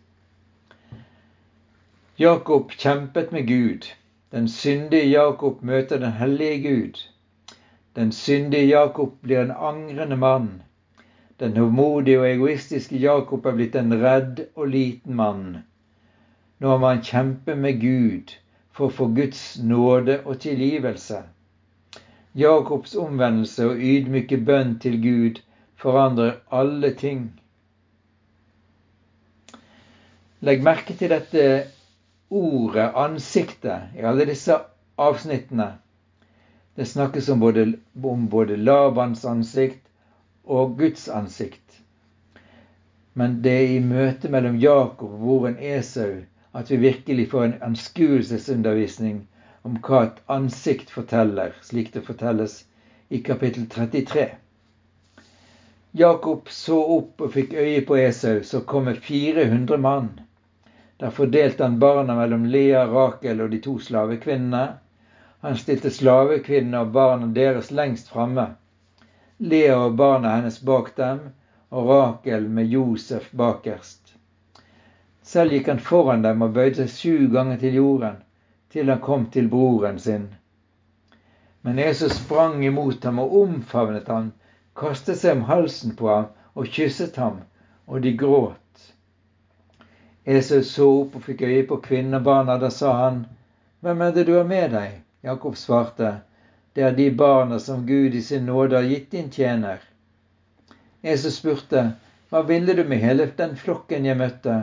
Jakob 2.19 2.71
kjempet 2.71 3.33
med 3.33 3.47
Gud. 3.47 3.87
Den 4.33 4.49
syndige 4.49 5.11
Jakob 5.11 5.63
møter 5.63 5.99
den 5.99 6.13
hellige 6.13 6.63
Gud. 6.63 6.99
Den 7.97 8.13
syndige 8.13 8.67
Jakob 8.67 9.13
blir 9.23 9.41
en 9.41 9.51
angrende 9.51 10.17
mann. 10.17 10.63
Den 11.41 11.57
hovmodige 11.57 12.21
og 12.21 12.31
egoistiske 12.31 12.97
Jakob 12.97 13.47
er 13.47 13.57
blitt 13.57 13.77
en 13.77 13.95
redd 14.03 14.45
og 14.57 14.69
liten 14.69 15.15
mann. 15.15 15.57
Nå 16.59 16.77
må 16.79 16.89
han 16.93 17.03
kjempe 17.03 17.55
med 17.57 17.81
Gud 17.81 18.35
for 18.71 18.87
å 18.87 18.97
få 18.97 19.07
Guds 19.17 19.59
nåde 19.63 20.21
og 20.25 20.39
tilgivelse. 20.41 21.23
Jakobs 22.35 22.95
omvendelse 22.95 23.67
og 23.67 23.81
ydmyke 23.83 24.37
bønn 24.47 24.77
til 24.83 25.01
Gud 25.03 25.41
forandrer 25.81 26.37
alle 26.53 26.93
ting. 26.95 27.25
Legg 30.41 30.63
merke 30.63 30.95
til 30.97 31.11
dette 31.11 31.47
ordet 32.31 32.93
ansiktet 32.95 33.97
i 33.99 34.05
alle 34.07 34.29
disse 34.31 34.57
avsnittene. 34.99 35.73
Det 36.77 36.87
snakkes 36.89 37.29
om 37.35 37.41
både, 37.41 37.67
om 38.05 38.29
både 38.31 38.57
Labans 38.57 39.25
ansikt 39.25 39.83
og 40.45 40.79
Guds 40.79 41.09
ansikt. 41.09 41.81
Men 43.15 43.41
det 43.43 43.53
er 43.53 43.75
i 43.75 43.83
møtet 43.85 44.31
mellom 44.31 44.57
Jakob 44.63 45.11
og 45.11 45.19
broren 45.25 45.59
Esau 45.59 46.23
at 46.55 46.71
vi 46.71 46.77
virkelig 46.77 47.31
får 47.31 47.45
en 47.45 47.59
anskuelsesundervisning 47.63 49.27
om 49.63 49.77
hva 49.85 50.05
et 50.07 50.21
ansikt 50.27 50.91
forteller, 50.91 51.53
slik 51.63 51.93
det 51.93 52.03
fortelles 52.07 52.65
i 53.09 53.21
kapittel 53.23 53.67
33. 53.67 54.29
Jakob 55.93 56.49
så 56.49 56.79
opp 56.97 57.21
og 57.27 57.33
fikk 57.35 57.55
øye 57.59 57.81
på 57.87 57.97
Esau, 57.99 58.43
så 58.43 58.61
kom 58.61 58.85
med 58.89 59.01
400 59.03 59.79
mann. 59.79 60.13
Der 61.01 61.11
fordelte 61.11 61.65
han 61.65 61.79
barna 61.83 62.15
mellom 62.15 62.45
Lea, 62.47 62.85
Rakel 62.87 63.41
og 63.41 63.51
de 63.51 63.59
to 63.65 63.79
slavekvinnene. 63.83 64.65
Han 65.41 65.57
stilte 65.57 65.91
slavekvinnene 65.91 66.85
og 66.85 66.95
barna 66.95 67.27
deres 67.35 67.71
lengst 67.75 68.13
framme. 68.15 68.47
Lea 69.39 69.77
og 69.77 69.97
barna 69.97 70.37
hennes 70.37 70.61
bak 70.61 70.93
dem, 70.97 71.21
og 71.71 71.89
Rakel 71.89 72.49
med 72.49 72.71
Josef 72.71 73.31
bakerst. 73.33 74.15
Selv 75.23 75.57
gikk 75.57 75.69
han 75.73 75.81
foran 75.91 76.23
dem 76.23 76.43
og 76.45 76.55
bøyde 76.55 76.85
seg 76.85 76.97
sju 76.97 77.31
ganger 77.35 77.59
til 77.63 77.81
jorden, 77.81 78.21
til 78.73 78.89
han 78.89 79.01
kom 79.01 79.27
til 79.31 79.49
broren 79.49 79.99
sin. 79.99 80.29
Men 81.63 81.79
Jesus 81.79 82.13
sprang 82.13 82.65
imot 82.65 83.05
ham 83.05 83.19
og 83.19 83.35
omfavnet 83.43 84.09
ham, 84.09 84.33
kastet 84.77 85.19
seg 85.21 85.37
om 85.37 85.49
halsen 85.51 85.97
på 85.97 86.09
ham 86.09 86.31
og 86.55 86.71
kysset 86.73 87.17
ham, 87.21 87.43
og 87.87 88.03
de 88.03 88.15
gråt. 88.17 88.57
Esau 90.25 90.63
så 90.63 90.87
opp 91.01 91.17
og 91.19 91.25
fikk 91.27 91.43
øye 91.49 91.67
på 91.69 91.81
kvinnen 91.85 92.19
og 92.21 92.25
barna. 92.25 92.59
Da 92.61 92.71
sa 92.71 92.93
han, 93.05 93.25
Hvem 93.81 94.03
er 94.05 94.13
det 94.13 94.27
du 94.29 94.35
har 94.37 94.45
med 94.45 94.75
deg? 94.77 95.01
Jakob 95.25 95.57
svarte, 95.57 96.21
Det 96.75 96.83
er 96.83 96.93
de 96.93 97.11
barna 97.11 97.59
som 97.59 97.87
Gud 97.87 98.15
i 98.15 98.23
sin 98.23 98.47
nåde 98.47 98.77
har 98.77 98.85
gitt 98.85 99.11
din 99.11 99.31
tjener. 99.31 99.81
Esau 101.03 101.31
spurte, 101.31 101.93
Hva 102.31 102.43
ville 102.43 102.75
du 102.75 102.85
med 102.85 102.99
hele 102.99 103.27
den 103.37 103.57
flokken 103.57 104.05
jeg 104.05 104.17
møtte? 104.17 104.63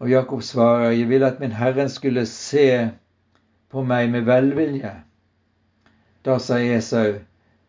Og 0.00 0.10
Jakob 0.10 0.42
svarer, 0.42 0.90
Jeg 0.90 1.08
ville 1.08 1.26
at 1.26 1.40
min 1.40 1.52
Herren 1.52 1.88
skulle 1.88 2.26
se 2.26 2.90
på 3.68 3.82
meg 3.82 4.10
med 4.10 4.22
velvilje. 4.22 4.92
Da 6.24 6.38
sa 6.38 6.56
Esau, 6.56 7.20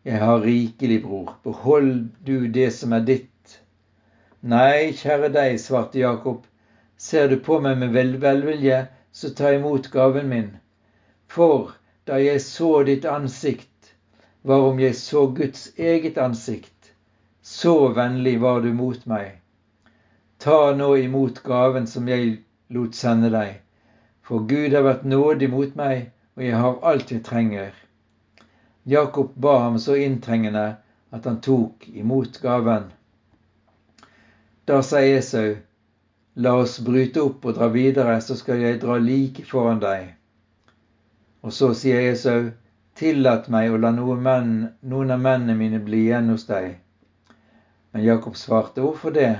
Jeg 0.04 0.18
har 0.18 0.40
rikelig, 0.42 1.02
bror, 1.02 1.38
behold 1.44 2.08
du 2.26 2.48
det 2.48 2.72
som 2.72 2.92
er 2.92 3.04
ditt 3.04 3.28
Nei, 4.42 4.90
kjære 4.98 5.28
deg, 5.34 5.60
svarte 5.60 6.00
Jakob, 6.00 6.46
ser 6.98 7.28
du 7.30 7.36
på 7.38 7.60
meg 7.62 7.78
med 7.78 7.92
velvilje, 8.24 8.86
så 9.12 9.30
ta 9.38 9.52
imot 9.54 9.86
gaven 9.92 10.26
min. 10.28 10.48
For 11.28 11.76
da 12.06 12.18
jeg 12.18 12.40
så 12.42 12.82
ditt 12.88 13.04
ansikt, 13.04 13.94
var 14.42 14.66
om 14.72 14.80
jeg 14.80 14.96
så 14.98 15.28
Guds 15.30 15.68
eget 15.76 16.18
ansikt, 16.18 16.90
så 17.42 17.92
vennlig 17.94 18.40
var 18.40 18.64
du 18.66 18.72
mot 18.74 19.06
meg. 19.06 19.41
Ta 20.42 20.72
nå 20.74 20.96
imot 20.96 21.42
gaven 21.46 21.84
som 21.86 22.08
jeg 22.10 22.30
lot 22.74 22.96
sende 22.98 23.28
deg, 23.30 23.60
for 24.26 24.42
Gud 24.50 24.72
har 24.74 24.82
vært 24.82 25.04
nådig 25.06 25.48
mot 25.52 25.76
meg, 25.78 26.08
og 26.34 26.42
jeg 26.42 26.56
har 26.58 26.80
alt 26.90 27.12
jeg 27.14 27.22
trenger. 27.28 27.76
Jakob 28.94 29.36
ba 29.44 29.52
ham 29.68 29.78
så 29.78 29.94
inntrengende 29.94 30.64
at 31.14 31.28
han 31.30 31.38
tok 31.46 31.86
imot 31.94 32.40
gaven. 32.42 32.88
Da 34.66 34.80
sa 34.82 35.04
Esau, 35.06 35.54
la 36.34 36.56
oss 36.64 36.80
bryte 36.90 37.22
opp 37.22 37.46
og 37.46 37.54
dra 37.60 37.70
videre, 37.70 38.18
så 38.18 38.34
skal 38.34 38.66
jeg 38.66 38.82
dra 38.82 38.98
like 38.98 39.46
foran 39.46 39.78
deg. 39.86 40.10
Og 41.46 41.54
så 41.54 41.70
sier 41.70 42.10
Esau, 42.10 42.50
tillat 42.98 43.46
meg 43.46 43.70
å 43.70 43.78
la 43.78 43.94
noen, 43.94 44.26
menn, 44.26 44.52
noen 44.82 45.14
av 45.14 45.22
mennene 45.22 45.54
mine 45.54 45.84
bli 45.86 46.08
igjen 46.08 46.34
hos 46.34 46.50
deg. 46.50 46.80
Men 47.94 48.10
Jakob 48.10 48.34
svarte, 48.34 48.82
hvorfor 48.82 49.14
det? 49.14 49.36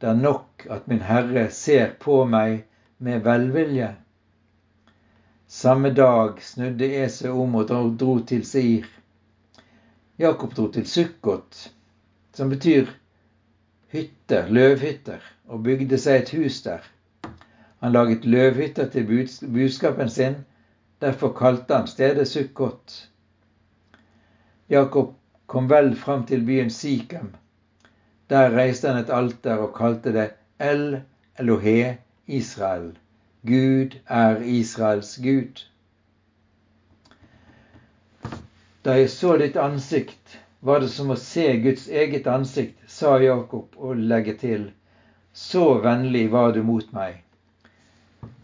Det 0.00 0.08
er 0.08 0.16
nok 0.16 0.66
at 0.70 0.86
min 0.88 1.02
Herre 1.04 1.50
ser 1.52 1.90
på 2.00 2.22
meg 2.24 2.62
med 2.98 3.20
velvilje. 3.24 3.90
Samme 5.46 5.90
dag 5.92 6.38
snudde 6.40 6.88
Esau 7.02 7.42
om 7.42 7.58
og 7.60 7.68
dro 8.00 8.14
til 8.24 8.46
Seir. 8.48 8.86
Jakob 10.18 10.54
dro 10.56 10.68
til 10.72 10.86
Sukkot, 10.86 11.58
som 12.32 12.48
betyr 12.48 12.88
hytter, 13.92 14.48
løvhytter, 14.48 15.20
og 15.48 15.64
bygde 15.66 15.98
seg 15.98 16.22
et 16.22 16.32
hus 16.38 16.62
der. 16.62 16.80
Han 17.80 17.92
laget 17.92 18.24
løvhytter 18.24 18.88
til 18.92 19.06
budskapen 19.52 20.08
sin, 20.08 20.40
derfor 21.00 21.34
kalte 21.36 21.76
han 21.76 21.88
stedet 21.90 22.28
Sukkot. 22.28 22.96
Jakob 24.70 25.14
kom 25.46 25.68
vel 25.70 25.96
fram 25.96 26.24
til 26.26 26.44
byen 26.46 26.70
Sikhem. 26.70 27.32
Der 28.30 28.52
reiste 28.54 28.88
han 28.88 29.00
et 29.00 29.10
alter 29.10 29.58
og 29.58 29.72
kalte 29.74 30.12
det 30.14 30.28
El 30.62 31.00
Elohe 31.38 31.96
Israel. 32.26 32.92
Gud 33.46 33.96
er 34.06 34.42
Israels 34.44 35.16
Gud. 35.24 35.64
Da 38.84 38.94
jeg 39.00 39.10
så 39.10 39.34
ditt 39.40 39.56
ansikt, 39.56 40.38
var 40.60 40.78
det 40.84 40.92
som 40.92 41.10
å 41.10 41.16
se 41.18 41.48
Guds 41.64 41.88
eget 41.88 42.28
ansikt, 42.30 42.78
sa 42.86 43.16
Jakob 43.18 43.74
og 43.76 43.98
legger 44.12 44.38
til, 44.38 44.70
så 45.32 45.80
vennlig 45.82 46.28
var 46.30 46.54
du 46.54 46.62
mot 46.62 46.86
meg. 46.94 47.24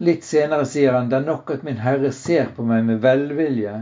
Litt 0.03 0.27
senere 0.27 0.65
sier 0.65 0.97
han, 0.97 1.07
det 1.09 1.21
er 1.21 1.29
nok 1.29 1.55
at 1.55 1.63
min 1.63 1.79
Herre 1.79 2.11
ser 2.11 2.51
på 2.57 2.65
meg 2.67 2.83
med 2.89 2.99
velvilje. 3.05 3.77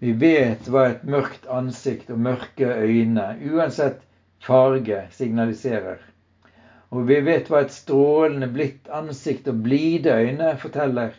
Vi 0.00 0.16
vet 0.24 0.68
hva 0.70 0.88
et 0.94 1.04
mørkt 1.04 1.46
ansikt 1.50 2.10
og 2.14 2.22
mørke 2.22 2.72
øyne, 2.86 3.28
uansett 3.52 4.05
farge, 4.46 5.06
signaliserer. 5.10 5.98
Og 6.94 7.08
vi 7.08 7.18
vet 7.26 7.48
hva 7.50 7.64
et 7.64 7.74
strålende 7.74 8.46
blidt 8.54 8.86
ansikt 8.94 9.48
og 9.50 9.58
blide 9.64 10.14
øyne 10.14 10.52
forteller. 10.62 11.16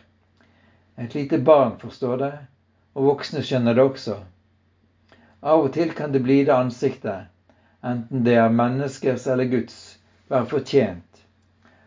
Et 0.98 1.14
lite 1.14 1.38
barn 1.44 1.76
forstår 1.78 2.16
det, 2.22 2.32
og 2.94 3.10
voksne 3.10 3.42
skjønner 3.44 3.76
det 3.76 3.84
også. 3.84 4.16
Av 5.42 5.66
og 5.66 5.72
til 5.76 5.92
kan 5.94 6.14
det 6.14 6.24
blide 6.24 6.56
ansiktet, 6.56 7.28
enten 7.84 8.24
det 8.26 8.38
er 8.40 8.48
menneskers 8.50 9.28
eller 9.30 9.46
Guds, 9.52 9.76
være 10.32 10.48
fortjent. 10.50 11.22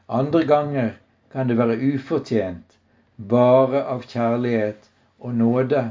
Andre 0.07 0.45
ganger 0.47 0.93
kan 1.33 1.49
det 1.49 1.57
være 1.57 1.79
ufortjent, 1.89 2.77
bare 3.17 3.83
av 3.83 4.05
kjærlighet 4.07 4.87
og 5.19 5.35
nåde. 5.41 5.83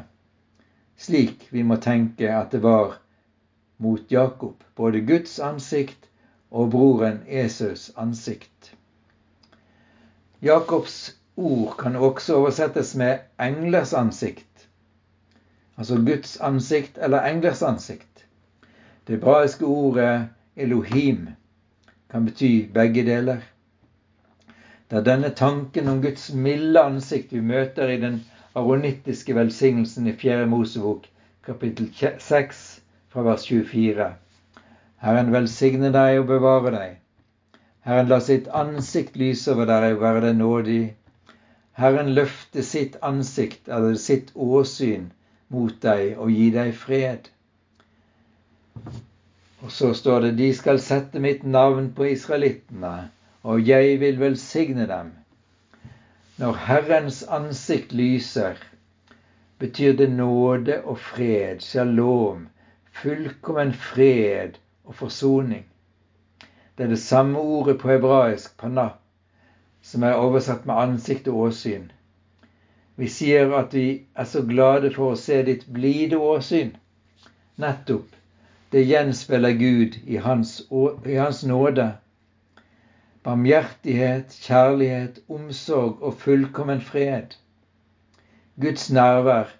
Slik 0.96 1.46
vi 1.50 1.66
må 1.66 1.76
tenke 1.82 2.30
at 2.32 2.54
det 2.54 2.62
var 2.64 2.96
mot 3.80 4.12
Jakob, 4.12 4.64
både 4.76 5.00
Guds 5.08 5.38
ansikt 5.40 6.10
og 6.50 6.70
broren 6.70 7.22
Esaus 7.26 7.90
ansikt. 7.96 8.74
Jakobs 10.42 11.16
ord 11.36 11.76
kan 11.80 11.96
også 11.96 12.36
oversettes 12.42 12.94
med 12.96 13.18
englers 13.40 13.94
ansikt 13.96 14.50
altså 15.80 15.96
Guds 15.96 16.36
ansikt 16.40 16.98
eller 17.02 17.24
englers 17.24 17.62
ansikt. 17.62 18.26
Det 19.06 19.14
hebraiske 19.16 19.64
ordet 19.64 20.28
Elohim 20.56 21.28
kan 22.10 22.26
bety 22.26 22.68
begge 22.74 23.04
deler. 23.06 23.38
Det 24.90 24.98
er 24.98 25.06
denne 25.06 25.30
tanken 25.30 25.88
om 25.88 26.02
Guds 26.02 26.32
milde 26.34 26.80
ansikt 26.80 27.32
vi 27.32 27.40
møter 27.40 27.88
i 27.88 28.00
den 28.00 28.20
aronittiske 28.54 29.34
velsignelsen 29.34 30.06
i 30.06 30.12
4. 30.12 30.46
Mosebok, 30.46 31.06
kapittel 31.46 31.88
6, 32.18 32.79
fra 33.12 33.24
vers 33.26 33.44
24. 33.50 34.06
Herren 35.04 35.32
velsigne 35.34 35.90
deg 35.96 36.20
og 36.22 36.26
bevare 36.30 36.72
deg. 36.76 36.96
Herren 37.88 38.10
la 38.12 38.20
sitt 38.24 38.48
ansikt 38.62 39.20
lyse 39.20 39.52
over 39.54 39.68
deg 39.70 39.94
og 39.96 40.02
være 40.06 40.24
deg 40.26 40.40
nådig. 40.40 40.80
Herren 41.80 42.10
løfte 42.16 42.64
sitt 42.66 42.98
ansikt, 43.02 43.68
eller 43.68 43.94
sitt 44.00 44.32
åsyn, 44.34 45.10
mot 45.48 45.76
deg 45.82 46.18
og 46.18 46.34
gi 46.34 46.50
deg 46.56 46.74
fred. 46.76 47.30
Og 49.60 49.70
så 49.78 49.94
står 49.94 50.26
det 50.26 50.36
de 50.42 50.52
skal 50.56 50.80
sette 50.80 51.22
mitt 51.22 51.42
navn 51.44 51.90
på 51.96 52.12
israelittene 52.12 53.08
og 53.42 53.68
jeg 53.68 54.00
vil 54.00 54.20
velsigne 54.20 54.86
dem. 54.86 55.12
Når 56.36 56.52
Herrens 56.52 57.22
ansikt 57.22 57.92
lyser, 57.92 58.56
betyr 59.58 59.96
det 59.96 60.10
nåde 60.12 60.80
og 60.82 60.98
fred, 60.98 61.60
shalom, 61.60 62.48
fullkommen 62.92 63.72
fred 63.72 64.58
og 64.84 64.94
forsoning. 64.94 65.64
Det 66.76 66.84
er 66.84 66.92
det 66.94 66.98
samme 66.98 67.38
ordet 67.38 67.78
på 67.78 67.90
hebraisk, 67.92 68.56
panna, 68.58 68.88
som 69.82 70.02
er 70.02 70.18
oversatt 70.18 70.66
med 70.66 70.82
ansikt 70.82 71.28
og 71.28 71.46
åsyn. 71.46 71.90
Vi 72.96 73.08
sier 73.08 73.52
at 73.56 73.74
vi 73.74 73.86
er 74.14 74.28
så 74.28 74.42
glade 74.46 74.92
for 74.94 75.14
å 75.14 75.20
se 75.20 75.42
ditt 75.46 75.66
blide 75.72 76.18
åsyn. 76.18 76.74
Nettopp. 77.56 78.06
Det 78.72 78.84
gjenspeiler 78.86 79.56
Gud 79.58 79.96
i 80.06 80.20
hans, 80.22 80.60
i 81.06 81.16
hans 81.16 81.42
nåde 81.44 81.90
barmhjertighet, 83.22 84.32
kjærlighet, 84.42 85.18
omsorg 85.28 86.02
og 86.02 86.14
fullkommen 86.22 86.80
fred. 86.80 87.36
Guds 88.60 88.90
nærvær 88.92 89.52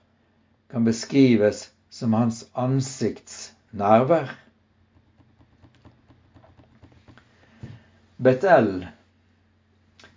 kan 0.71 0.85
beskrives 0.85 1.67
som 1.91 2.15
hans 2.15 2.45
ansikts 2.55 3.53
nærvær. 3.71 4.31
Betel, 8.21 8.87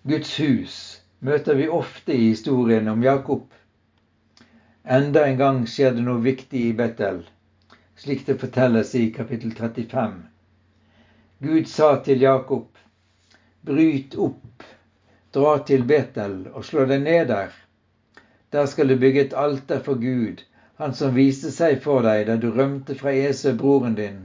Guds 0.03 0.37
hus, 0.37 0.75
møter 1.19 1.55
vi 1.55 1.67
ofte 1.71 2.13
i 2.13 2.29
historien 2.29 2.87
om 2.91 3.03
Jakob. 3.03 3.47
Enda 4.83 5.23
en 5.25 5.39
gang 5.39 5.63
skjer 5.69 5.95
det 5.95 6.03
noe 6.03 6.19
viktig 6.21 6.65
i 6.67 6.75
Betel, 6.75 7.23
slik 7.95 8.25
det 8.27 8.37
fortelles 8.41 8.93
i 8.99 9.07
kapittel 9.15 9.55
35. 9.55 10.17
Gud 11.43 11.67
sa 11.71 11.95
til 12.03 12.21
Jakob, 12.21 12.69
Bryt 13.63 14.17
opp, 14.19 14.63
dra 15.31 15.57
til 15.63 15.85
Betel 15.87 16.41
og 16.51 16.65
slå 16.67 16.83
deg 16.89 17.05
ned 17.05 17.29
der. 17.31 17.53
Der 18.51 18.67
skal 18.67 18.91
du 18.91 18.99
bygge 18.99 19.29
et 19.29 19.37
alter 19.39 19.79
for 19.85 19.95
Gud, 19.95 20.43
han 20.83 20.93
som 20.93 21.13
viste 21.15 21.49
seg 21.55 21.77
for 21.83 22.03
deg 22.03 22.25
da 22.27 22.35
du 22.35 22.49
rømte 22.51 22.95
fra 22.99 23.13
Esau, 23.15 23.53
broren 23.59 23.95
din. 23.95 24.17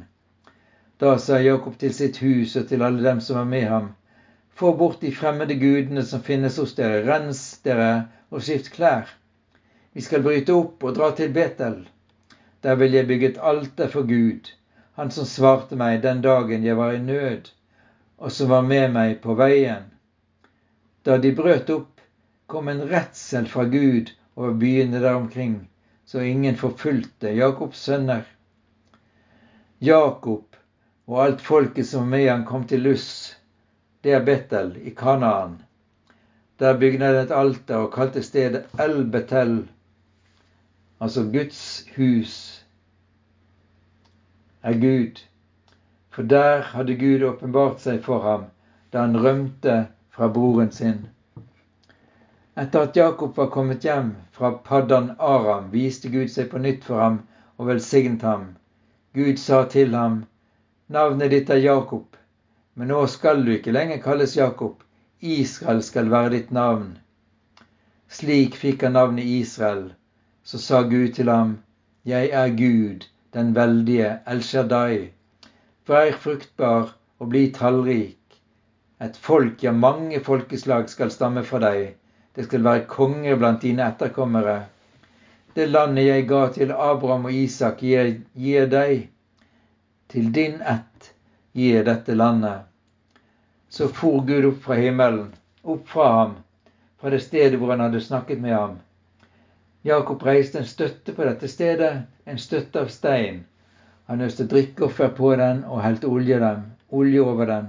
Da 0.98 1.12
sa 1.22 1.38
Jakob 1.38 1.76
til 1.78 1.92
sitt 1.94 2.18
hus 2.18 2.56
og 2.58 2.66
til 2.70 2.82
alle 2.82 3.04
dem 3.04 3.20
som 3.22 3.38
var 3.38 3.46
med 3.52 3.66
ham, 3.70 3.92
få 4.50 4.72
bort 4.80 4.98
de 5.00 5.12
fremmede 5.14 5.54
gudene 5.60 6.02
som 6.02 6.24
finnes 6.28 6.58
hos 6.58 6.74
dere, 6.74 7.04
rens 7.06 7.42
dere 7.62 7.92
og 8.34 8.42
skift 8.42 8.72
klær. 8.74 9.06
Vi 9.94 10.02
skal 10.02 10.24
bryte 10.26 10.56
opp 10.56 10.82
og 10.82 10.98
dra 10.98 11.12
til 11.14 11.30
Betel. 11.36 11.84
Der 12.66 12.74
vil 12.82 12.98
jeg 12.98 13.06
bygge 13.06 13.30
et 13.30 13.44
alter 13.52 13.94
for 13.94 14.10
Gud, 14.10 14.50
han 14.98 15.14
som 15.14 15.30
svarte 15.30 15.78
meg 15.78 16.02
den 16.02 16.26
dagen 16.26 16.66
jeg 16.66 16.76
var 16.80 16.98
i 16.98 16.98
nød 16.98 17.54
og 18.18 18.32
som 18.32 18.50
var 18.50 18.66
med 18.66 18.90
meg 18.92 19.20
på 19.22 19.34
veien. 19.38 19.86
Da 21.06 21.18
de 21.22 21.30
brøt 21.34 21.70
opp, 21.70 22.00
kom 22.50 22.68
en 22.68 22.82
redsel 22.90 23.46
fra 23.46 23.64
Gud 23.70 24.10
over 24.34 24.56
byene 24.58 25.00
der 25.00 25.14
omkring, 25.14 25.68
så 26.08 26.20
ingen 26.20 26.56
forfulgte 26.56 27.34
Jakobs 27.36 27.78
sønner. 27.84 28.22
Jakob 29.78 30.56
og 31.06 31.18
alt 31.24 31.42
folket 31.44 31.86
som 31.86 32.06
var 32.06 32.12
med 32.14 32.30
han 32.30 32.44
kom 32.48 32.64
til 32.64 32.80
Luss, 32.80 33.36
det 34.00 34.14
er 34.16 34.24
Betel 34.24 34.70
i 34.88 34.94
Kanaan. 34.96 35.58
Der 36.58 36.78
bygde 36.80 37.04
han 37.04 37.18
et 37.20 37.34
alter 37.34 37.84
og 37.84 37.92
kalte 37.92 38.22
stedet 38.24 38.80
El-Betel, 38.80 39.68
altså 41.00 41.26
Guds 41.28 41.60
hus 41.96 42.64
er 44.62 44.80
Gud. 44.80 45.20
For 46.08 46.22
der 46.22 46.62
hadde 46.72 46.96
Gud 46.96 47.28
åpenbart 47.34 47.84
seg 47.84 48.00
for 48.08 48.24
ham 48.24 48.48
da 48.92 49.04
han 49.04 49.20
rømte 49.20 49.76
fra 50.08 50.32
broren 50.32 50.72
sin. 50.72 51.04
Etter 52.58 52.88
at 52.88 52.96
Jakob 52.96 53.36
var 53.36 53.46
kommet 53.54 53.84
hjem 53.84 54.16
fra 54.32 54.50
Paddan 54.50 55.12
Aram, 55.18 55.70
viste 55.70 56.08
Gud 56.10 56.30
seg 56.32 56.48
på 56.50 56.58
nytt 56.58 56.80
for 56.88 56.98
ham 56.98 57.18
og 57.56 57.68
velsignet 57.68 58.24
ham. 58.26 58.48
Gud 59.14 59.38
sa 59.38 59.60
til 59.74 59.94
ham, 59.94 60.24
Navnet 60.88 61.30
ditt 61.30 61.52
er 61.54 61.60
Jakob, 61.62 62.16
men 62.74 62.90
nå 62.90 63.04
skal 63.12 63.44
du 63.46 63.52
ikke 63.54 63.74
lenger 63.76 64.00
kalles 64.02 64.34
Jakob. 64.36 64.82
Israel 65.20 65.84
skal 65.86 66.10
være 66.10 66.32
ditt 66.34 66.50
navn. 66.50 66.96
Slik 68.18 68.58
fikk 68.58 68.82
han 68.86 68.98
navnet 68.98 69.30
Israel. 69.36 69.92
Så 70.42 70.58
sa 70.58 70.82
Gud 70.82 71.14
til 71.14 71.30
ham, 71.30 71.58
Jeg 72.04 72.30
er 72.42 72.48
Gud, 72.58 73.06
den 73.34 73.54
veldige 73.54 74.18
El 74.26 74.42
Shaddai 74.42 75.12
Vær 75.86 76.10
fruktbar 76.26 76.94
og 77.18 77.30
bli 77.30 77.52
tallrik. 77.54 78.42
Et 79.00 79.16
folk, 79.16 79.62
ja, 79.62 79.70
mange 79.70 80.20
folkeslag 80.20 80.90
skal 80.90 81.14
stamme 81.14 81.46
fra 81.46 81.62
deg. 81.68 81.94
Det 82.38 82.44
skal 82.46 82.62
være 82.62 82.84
konger 82.86 83.34
blant 83.34 83.64
dine 83.66 83.82
etterkommere. 83.90 84.60
Det 85.56 85.64
landet 85.66 86.04
jeg 86.06 86.26
ga 86.30 86.44
til 86.54 86.70
Abraham 86.70 87.24
og 87.26 87.32
Isak, 87.34 87.80
gir, 87.82 88.12
gir 88.38 88.68
deg. 88.70 89.08
Til 90.06 90.28
din 90.36 90.60
ett 90.62 91.08
gir 91.58 91.82
dette 91.82 92.14
landet. 92.14 92.60
Så 93.68 93.88
for 93.90 94.22
Gud 94.28 94.46
opp 94.52 94.60
fra 94.68 94.76
himmelen, 94.78 95.32
opp 95.64 95.90
fra 95.90 96.06
ham, 96.12 96.36
fra 97.00 97.10
det 97.10 97.24
stedet 97.26 97.58
hvor 97.58 97.74
han 97.74 97.82
hadde 97.82 98.06
snakket 98.06 98.38
med 98.44 98.54
ham. 98.54 98.78
Jakob 99.82 100.22
reiste 100.22 100.62
en 100.62 100.70
støtte 100.76 101.16
på 101.18 101.26
dette 101.26 101.50
stedet, 101.50 102.04
en 102.22 102.38
støtte 102.38 102.86
av 102.86 102.94
stein, 102.94 103.42
han 104.06 104.22
øste 104.22 104.46
drikkeoffer 104.46 105.10
på 105.18 105.34
den 105.42 105.64
og 105.66 105.82
helte 105.82 106.06
olje, 106.06 106.52
olje 106.94 107.20
over 107.20 107.50
den. 107.50 107.66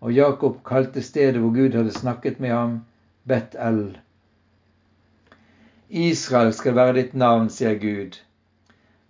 Og 0.00 0.14
Jakob 0.14 0.62
kalte 0.64 1.02
stedet 1.02 1.42
hvor 1.42 1.50
Gud 1.50 1.74
hadde 1.74 1.98
snakket 1.98 2.38
med 2.40 2.54
ham, 2.54 2.78
Bet-El. 3.28 3.98
Israel 5.88 6.52
skal 6.52 6.76
være 6.76 6.96
ditt 6.98 7.14
navn, 7.14 7.48
sier 7.52 7.78
Gud. 7.80 8.18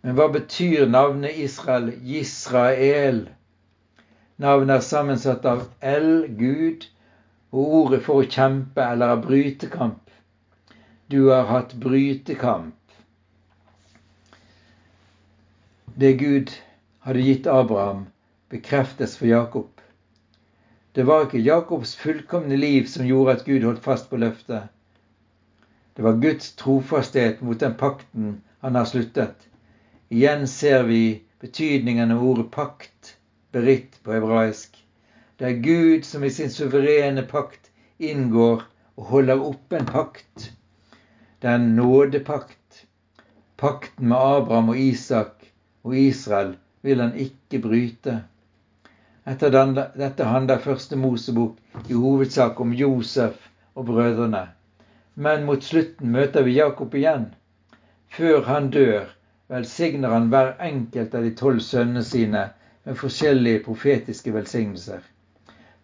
Men 0.03 0.15
hva 0.19 0.29
betyr 0.35 0.87
navnet 0.87 1.39
Israel, 1.43 1.91
Israel. 2.03 3.25
Navnet 4.39 4.77
er 4.77 4.85
sammensatt 4.87 5.47
av 5.51 5.65
El, 5.83 6.29
Gud, 6.39 6.87
og 7.51 7.75
ordet 7.81 8.03
for 8.05 8.23
å 8.23 8.29
kjempe 8.29 8.85
eller 8.85 9.17
av 9.17 9.25
brytekamp. 9.27 10.05
Du 11.11 11.31
har 11.31 11.49
hatt 11.51 11.75
brytekamp. 11.83 12.77
Det 15.99 16.13
Gud 16.21 16.53
hadde 17.03 17.25
gitt 17.27 17.47
Abraham, 17.51 18.07
bekreftes 18.53 19.17
for 19.19 19.27
Jakob. 19.27 19.78
Det 20.99 21.05
var 21.07 21.29
ikke 21.29 21.39
Jakobs 21.47 21.93
fullkomne 21.95 22.57
liv 22.59 22.89
som 22.91 23.07
gjorde 23.07 23.37
at 23.37 23.45
Gud 23.47 23.63
holdt 23.63 23.85
fast 23.85 24.09
på 24.11 24.19
løftet. 24.19 24.65
Det 25.95 26.03
var 26.03 26.17
Guds 26.19 26.49
trofasthet 26.59 27.39
mot 27.47 27.61
den 27.61 27.77
pakten 27.79 28.33
han 28.65 28.75
har 28.75 28.89
sluttet. 28.91 29.45
Igjen 30.11 30.43
ser 30.51 30.83
vi 30.89 31.21
betydningen 31.39 32.11
av 32.11 32.25
ordet 32.27 32.49
pakt, 32.51 33.13
beritt 33.55 34.01
på 34.03 34.17
hebraisk. 34.17 34.75
Det 35.39 35.47
er 35.47 35.61
Gud 35.63 36.09
som 36.09 36.27
i 36.27 36.33
sin 36.35 36.51
suverene 36.51 37.23
pakt 37.31 37.71
inngår 38.03 38.65
og 38.99 39.13
holder 39.13 39.45
oppe 39.53 39.79
en 39.79 39.87
pakt. 39.87 40.49
Det 41.39 41.47
er 41.53 41.61
en 41.61 41.77
nådepakt. 41.79 42.83
Pakten 43.55 44.11
med 44.11 44.19
Abraham 44.19 44.75
og 44.75 44.83
Isak 44.83 45.47
og 45.87 45.95
Israel 45.95 46.57
vil 46.83 47.07
han 47.07 47.15
ikke 47.15 47.63
bryte. 47.63 48.19
Etter 49.29 49.53
dette 49.53 50.25
handler 50.25 50.63
første 50.65 50.97
Mosebok 50.97 51.59
i 51.91 51.93
hovedsak 51.93 52.61
om 52.65 52.71
Josef 52.73 53.51
og 53.75 53.85
brødrene. 53.91 54.47
Men 55.17 55.45
mot 55.45 55.65
slutten 55.65 56.15
møter 56.15 56.47
vi 56.47 56.55
Jakob 56.57 56.95
igjen. 56.97 57.27
Før 58.09 58.41
han 58.47 58.71
dør, 58.71 59.11
velsigner 59.53 60.15
han 60.15 60.31
hver 60.33 60.55
enkelt 60.65 61.15
av 61.19 61.27
de 61.27 61.35
tolv 61.43 61.61
sønnene 61.67 62.05
sine 62.09 62.47
med 62.87 62.97
forskjellige 62.97 63.61
profetiske 63.67 64.33
velsignelser. 64.33 65.03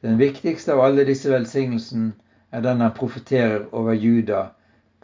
Den 0.00 0.16
viktigste 0.22 0.72
av 0.72 0.80
alle 0.86 1.04
disse 1.04 1.28
velsignelsene 1.34 2.14
er 2.52 2.64
den 2.64 2.80
han 2.80 2.96
profeterer 2.96 3.68
over 3.72 3.92
Juda, 3.92 4.46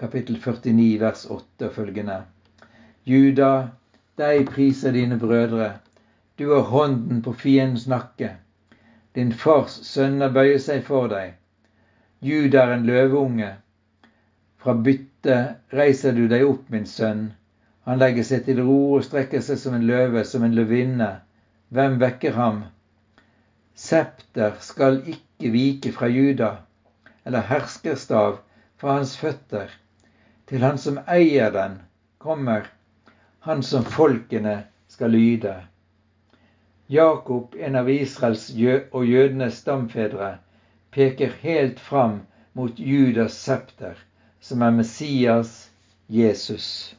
kapittel 0.00 0.40
49, 0.40 1.00
vers 1.04 1.26
8 1.28 1.68
og 1.68 1.76
følgende. 1.76 2.22
Juda, 3.04 3.52
deg 4.16 4.48
priser 4.48 4.96
dine 4.96 5.20
brødre. 5.20 5.74
Du 6.40 6.50
har 6.50 6.62
hånden 6.62 7.22
på 7.22 7.32
fiendens 7.32 7.86
nakke. 7.86 8.30
Din 9.12 9.32
fars 9.34 9.74
sønner 9.84 10.30
bøyer 10.32 10.62
seg 10.64 10.86
for 10.86 11.10
deg. 11.12 11.34
Juda 12.24 12.62
er 12.62 12.72
en 12.78 12.86
løveunge. 12.88 13.48
Fra 14.56 14.72
byttet 14.86 15.76
reiser 15.76 16.16
du 16.16 16.22
deg 16.32 16.46
opp, 16.46 16.62
min 16.72 16.88
sønn. 16.88 17.26
Han 17.84 18.00
legger 18.00 18.24
seg 18.24 18.46
til 18.46 18.62
ro 18.64 18.78
og 18.94 19.04
strekker 19.04 19.44
seg 19.44 19.60
som 19.60 19.76
en 19.76 19.84
løve, 19.84 20.24
som 20.24 20.46
en 20.46 20.56
løvinne. 20.56 21.10
Hvem 21.76 22.00
vekker 22.00 22.32
ham? 22.40 22.62
Septer 23.76 24.56
skal 24.64 25.02
ikke 25.12 25.52
vike 25.52 25.92
fra 25.92 26.08
Juda, 26.08 26.54
eller 27.28 27.44
herskerstav 27.52 28.38
fra 28.80 28.96
hans 28.96 29.12
føtter. 29.20 29.68
Til 30.48 30.64
han 30.64 30.80
som 30.80 31.02
eier 31.04 31.52
den, 31.52 31.82
kommer 32.16 32.72
han 33.44 33.60
som 33.60 33.84
folkene 33.84 34.62
skal 34.88 35.12
lyde. 35.12 35.58
Jakob, 36.90 37.54
en 37.54 37.76
av 37.78 37.88
Israels 37.90 38.48
og 38.90 39.04
jødenes 39.06 39.60
stamfedre, 39.62 40.30
peker 40.90 41.36
helt 41.42 41.78
fram 41.78 42.16
mot 42.58 42.78
Judas 42.78 43.36
septer, 43.38 43.94
som 44.40 44.62
er 44.66 44.74
Messias 44.74 45.70
Jesus. 46.10 46.96